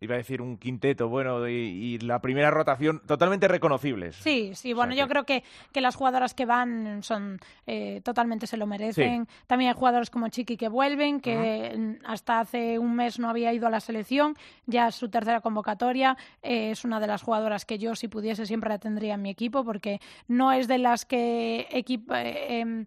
[0.00, 4.16] iba a decir un quinteto, bueno, y, la primera rotación totalmente reconocibles.
[4.16, 8.56] Sí, sí, bueno, yo creo que, que las jugadoras que van son eh, totalmente se
[8.56, 9.28] lo merecen.
[9.46, 13.66] También hay jugadores como Chiqui que vuelven, que hasta hace un mes no había ido
[13.66, 14.36] a la selección,
[14.66, 18.46] ya es su tercera convocatoria, eh, es una de las jugadoras que yo si pudiese
[18.46, 22.14] siempre la tendría en mi equipo, porque no es de las que equipo...
[22.14, 22.86] Eh, em,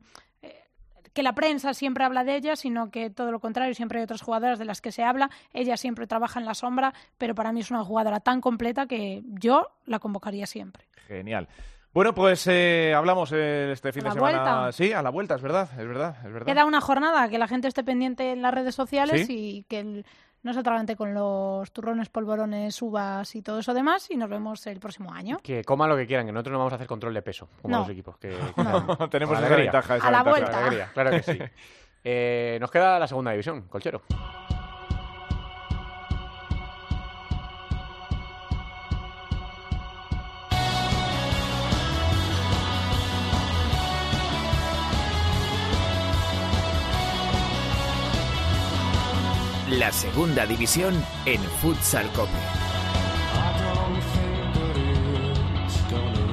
[1.13, 4.21] que la prensa siempre habla de ella, sino que todo lo contrario, siempre hay otras
[4.21, 5.29] jugadoras de las que se habla.
[5.53, 9.21] Ella siempre trabaja en la sombra, pero para mí es una jugadora tan completa que
[9.25, 10.85] yo la convocaría siempre.
[11.07, 11.47] Genial.
[11.93, 14.71] Bueno, pues eh, hablamos eh, este fin de semana.
[14.71, 16.45] Sí, a la vuelta, es verdad, es verdad, es verdad.
[16.47, 20.05] Queda una jornada, que la gente esté pendiente en las redes sociales y que el,
[20.43, 24.67] no se atragante con los turrones, polvorones, uvas y todo eso demás y nos vemos
[24.67, 25.39] el próximo año.
[25.41, 27.77] Que coman lo que quieran, que nosotros no vamos a hacer control de peso como
[27.79, 28.17] los equipos.
[28.17, 28.29] Que,
[29.09, 29.95] Tenemos esa ventaja.
[29.95, 30.89] a la vuelta.
[30.93, 31.39] claro que sí.
[32.05, 34.01] Eh, nos queda la segunda división, Colchero.
[49.79, 50.93] La segunda división
[51.25, 52.29] en Futsal Cope.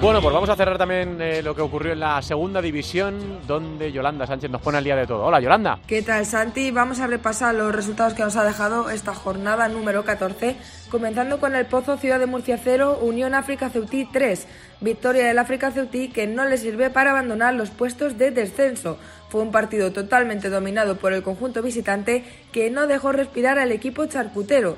[0.00, 3.92] Bueno, pues vamos a cerrar también eh, lo que ocurrió en la segunda división, donde
[3.92, 5.24] Yolanda Sánchez nos pone al día de todo.
[5.24, 5.78] Hola, Yolanda.
[5.86, 6.70] ¿Qué tal, Santi?
[6.70, 10.56] Vamos a repasar los resultados que nos ha dejado esta jornada número 14,
[10.90, 14.46] comenzando con el Pozo Ciudad de Murcia 0, Unión África Ceutí 3.
[14.80, 18.98] Victoria del África Ceutí que no le sirve para abandonar los puestos de descenso.
[19.30, 24.06] Fue un partido totalmente dominado por el conjunto visitante que no dejó respirar al equipo
[24.06, 24.76] charcutero.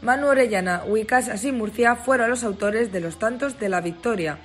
[0.00, 4.38] Manu Orellana, Wicas y Murcia fueron los autores de los tantos de la victoria.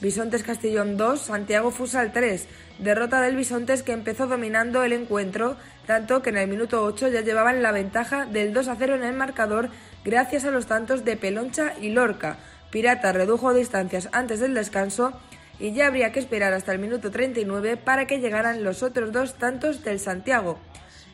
[0.00, 2.48] Bisontes Castellón 2, Santiago Fusal 3.
[2.80, 7.20] Derrota del Bisontes que empezó dominando el encuentro, tanto que en el minuto 8 ya
[7.20, 9.70] llevaban la ventaja del 2 a 0 en el marcador
[10.04, 12.38] gracias a los tantos de Peloncha y Lorca.
[12.70, 15.12] Pirata redujo distancias antes del descanso
[15.58, 19.34] y ya habría que esperar hasta el minuto 39 para que llegaran los otros dos
[19.34, 20.58] tantos del Santiago.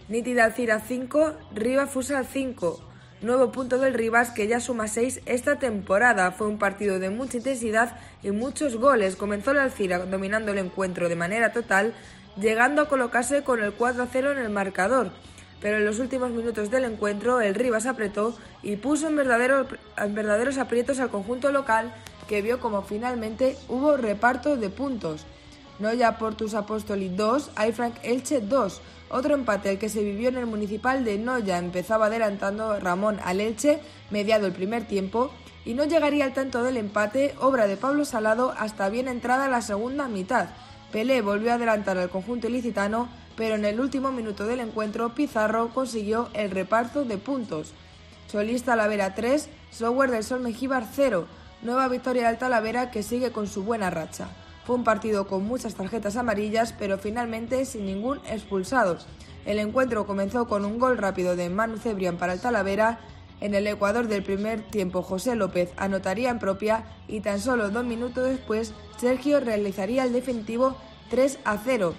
[0.08, 2.88] Nítida Alcira 5, Riva Fusal 5.
[3.22, 6.32] Nuevo punto del Rivas que ya suma 6 esta temporada.
[6.32, 9.14] Fue un partido de mucha intensidad y muchos goles.
[9.14, 11.94] Comenzó el Alcira dominando el encuentro de manera total,
[12.36, 15.12] llegando a colocarse con el 4-0 en el marcador.
[15.62, 20.98] Pero en los últimos minutos del encuentro el Rivas apretó y puso en, verdaderos aprietos
[20.98, 21.94] al conjunto local
[22.28, 25.24] que vio como finalmente hubo reparto de puntos.
[25.78, 28.80] Noya Portus Apostoli 2, Frank Elche 2.
[29.10, 33.40] Otro empate el que se vivió en el municipal de Noya empezaba adelantando Ramón al
[33.40, 35.30] Elche, mediado el primer tiempo,
[35.64, 39.62] y no llegaría al tanto del empate, obra de Pablo Salado, hasta bien entrada la
[39.62, 40.48] segunda mitad.
[40.90, 45.70] Pelé volvió a adelantar al conjunto ilicitano, pero en el último minuto del encuentro Pizarro
[45.74, 47.72] consiguió el reparto de puntos.
[48.26, 51.26] Solista Talavera 3, Software del Sol Mejíbar 0.
[51.62, 54.28] Nueva victoria del Talavera que sigue con su buena racha.
[54.64, 58.98] Fue un partido con muchas tarjetas amarillas, pero finalmente sin ningún expulsado.
[59.44, 63.00] El encuentro comenzó con un gol rápido de Manu Cebrián para el Talavera.
[63.40, 67.84] En el Ecuador del primer tiempo, José López anotaría en propia y tan solo dos
[67.84, 70.76] minutos después, Sergio realizaría el definitivo
[71.10, 71.94] 3 a 0.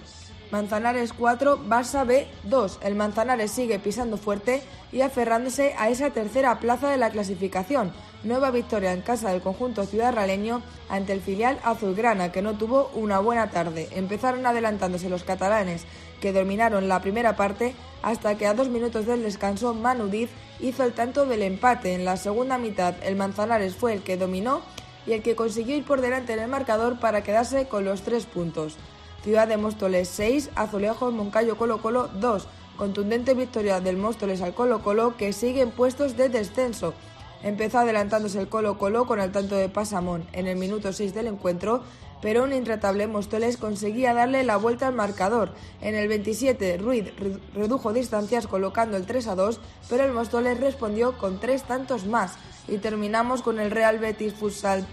[0.53, 2.81] Manzanares 4, Barça B 2.
[2.83, 7.91] El Manzanares sigue pisando fuerte y aferrándose a esa tercera plaza de la clasificación.
[8.23, 12.91] Nueva victoria en casa del conjunto ciudad raleño ante el filial azulgrana, que no tuvo
[12.93, 13.89] una buena tarde.
[13.93, 15.85] Empezaron adelantándose los catalanes,
[16.21, 17.73] que dominaron la primera parte,
[18.03, 20.29] hasta que a dos minutos del descanso Manu Diz
[20.59, 21.95] hizo el tanto del empate.
[21.95, 24.61] En la segunda mitad, el Manzanares fue el que dominó
[25.07, 28.27] y el que consiguió ir por delante en el marcador para quedarse con los tres
[28.27, 28.77] puntos.
[29.23, 32.45] Ciudad de Móstoles 6, Azulejos Moncayo Colo Colo 2.
[32.75, 36.93] Contundente victoria del Móstoles al Colo Colo que sigue en puestos de descenso.
[37.41, 41.27] Empezó adelantándose el Colo Colo con el tanto de Pasamón en el minuto 6 del
[41.27, 41.83] encuentro,
[42.21, 45.53] pero un intratable Móstoles conseguía darle la vuelta al marcador.
[45.79, 47.05] En el 27, Ruiz
[47.53, 52.33] redujo distancias colocando el 3 a 2, pero el Móstoles respondió con tres tantos más.
[52.67, 54.85] Y terminamos con el Real Betis Futsal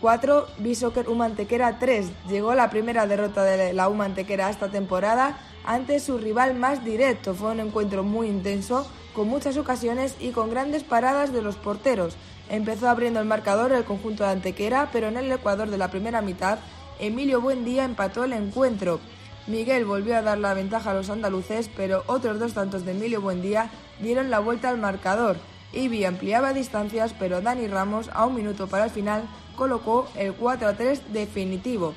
[0.00, 2.06] 4, Bishoker Humantequera 3.
[2.28, 7.34] Llegó la primera derrota de la Humantequera esta temporada ante su rival más directo.
[7.34, 12.16] Fue un encuentro muy intenso, con muchas ocasiones y con grandes paradas de los porteros.
[12.48, 16.20] Empezó abriendo el marcador el conjunto de Antequera, pero en el Ecuador de la primera
[16.20, 16.58] mitad,
[17.00, 19.00] Emilio Buendía empató el encuentro.
[19.46, 23.20] Miguel volvió a dar la ventaja a los andaluces, pero otros dos tantos de Emilio
[23.20, 23.70] Buendía
[24.00, 25.36] dieron la vuelta al marcador.
[25.72, 29.24] Ibi ampliaba distancias, pero Dani Ramos, a un minuto para el final,
[29.56, 31.94] colocó el 4 a 3 definitivo.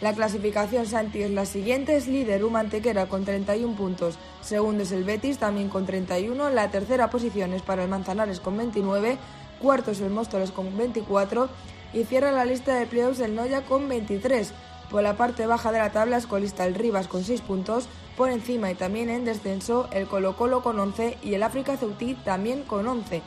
[0.00, 5.04] La clasificación Santi es la siguiente, es líder Humantequera con 31 puntos, segundo es el
[5.04, 9.16] Betis también con 31, la tercera posición es para el Manzanares con 29,
[9.60, 11.48] cuarto es el Móstoles con 24
[11.92, 14.52] y cierra la lista de playoffs el Noya con 23.
[14.90, 17.86] Por la parte baja de la tabla es colista el Rivas con 6 puntos,
[18.16, 22.14] por encima y también en descenso el Colo Colo con 11 y el África Ceutí
[22.14, 23.22] también con 11.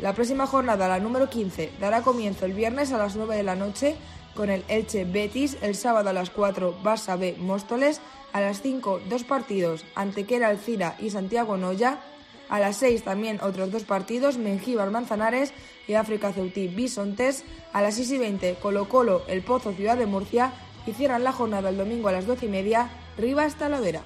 [0.00, 3.54] La próxima jornada, la número 15, dará comienzo el viernes a las 9 de la
[3.54, 3.96] noche
[4.34, 8.00] con el Elche Betis, el sábado a las 4 Barça B Móstoles,
[8.32, 12.00] a las 5 dos partidos Antequera Alcira y Santiago Noya,
[12.48, 15.52] a las 6 también otros dos partidos Mengíbar Manzanares
[15.86, 17.44] y África Ceutí Bisontes,
[17.74, 20.54] a las 6 y 20 Colo Colo El Pozo Ciudad de Murcia
[20.86, 22.88] y cierran la jornada el domingo a las 12 y media
[23.18, 24.00] Rivas Talavera.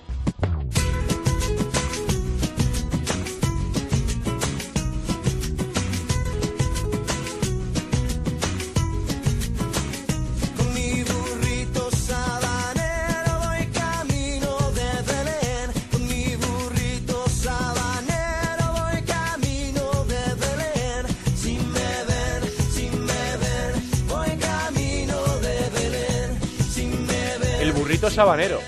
[28.11, 28.61] Sabanero.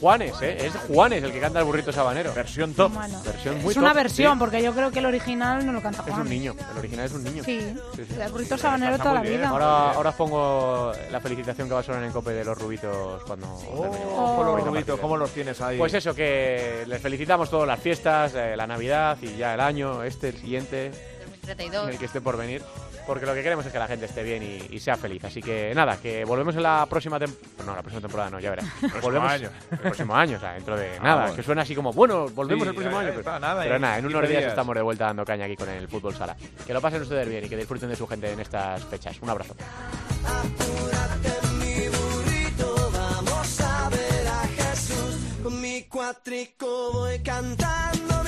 [0.00, 0.66] Juanes, ¿eh?
[0.66, 2.32] Es Juanes el que canta el burrito sabanero.
[2.34, 2.92] Versión top.
[3.24, 6.18] versión muy es una versión, porque yo creo que el original no lo canta Juanes.
[6.18, 7.44] Es un niño, el original es un niño.
[7.44, 9.48] Sí, el burrito sabanero toda la vida.
[9.48, 13.46] Ahora, ahora pongo la felicitación que va a sonar en Cope de los rubitos cuando...
[13.46, 15.78] Oh, los rubitos, ¿cómo los tienes ahí?
[15.78, 20.02] Pues eso, que les felicitamos todas las fiestas, eh, la Navidad y ya el año,
[20.02, 20.90] este, el siguiente,
[21.42, 21.88] 2032.
[21.88, 22.62] el que esté por venir
[23.08, 25.24] porque lo que queremos es que la gente esté bien y, sea feliz.
[25.24, 27.64] Así que nada, que volvemos en la próxima temporada.
[27.64, 28.66] No, la próxima temporada no, ya verás.
[29.02, 29.48] volvemos año.
[29.70, 31.34] el próximo año, o sea, dentro de ah, nada.
[31.34, 33.12] Que suena así como, bueno, volvemos el próximo año.
[33.16, 35.88] Pero, nada, pero nada, en unos días, estamos de vuelta dando caña aquí con el
[35.88, 36.36] fútbol sala.
[36.66, 39.16] Que lo pasen ustedes bien y que disfruten de su gente en estas fechas.
[39.22, 39.56] Un abrazo.
[42.92, 45.16] vamos a ver a Jesús.
[45.42, 48.27] Con mi cuatrico voy cantando.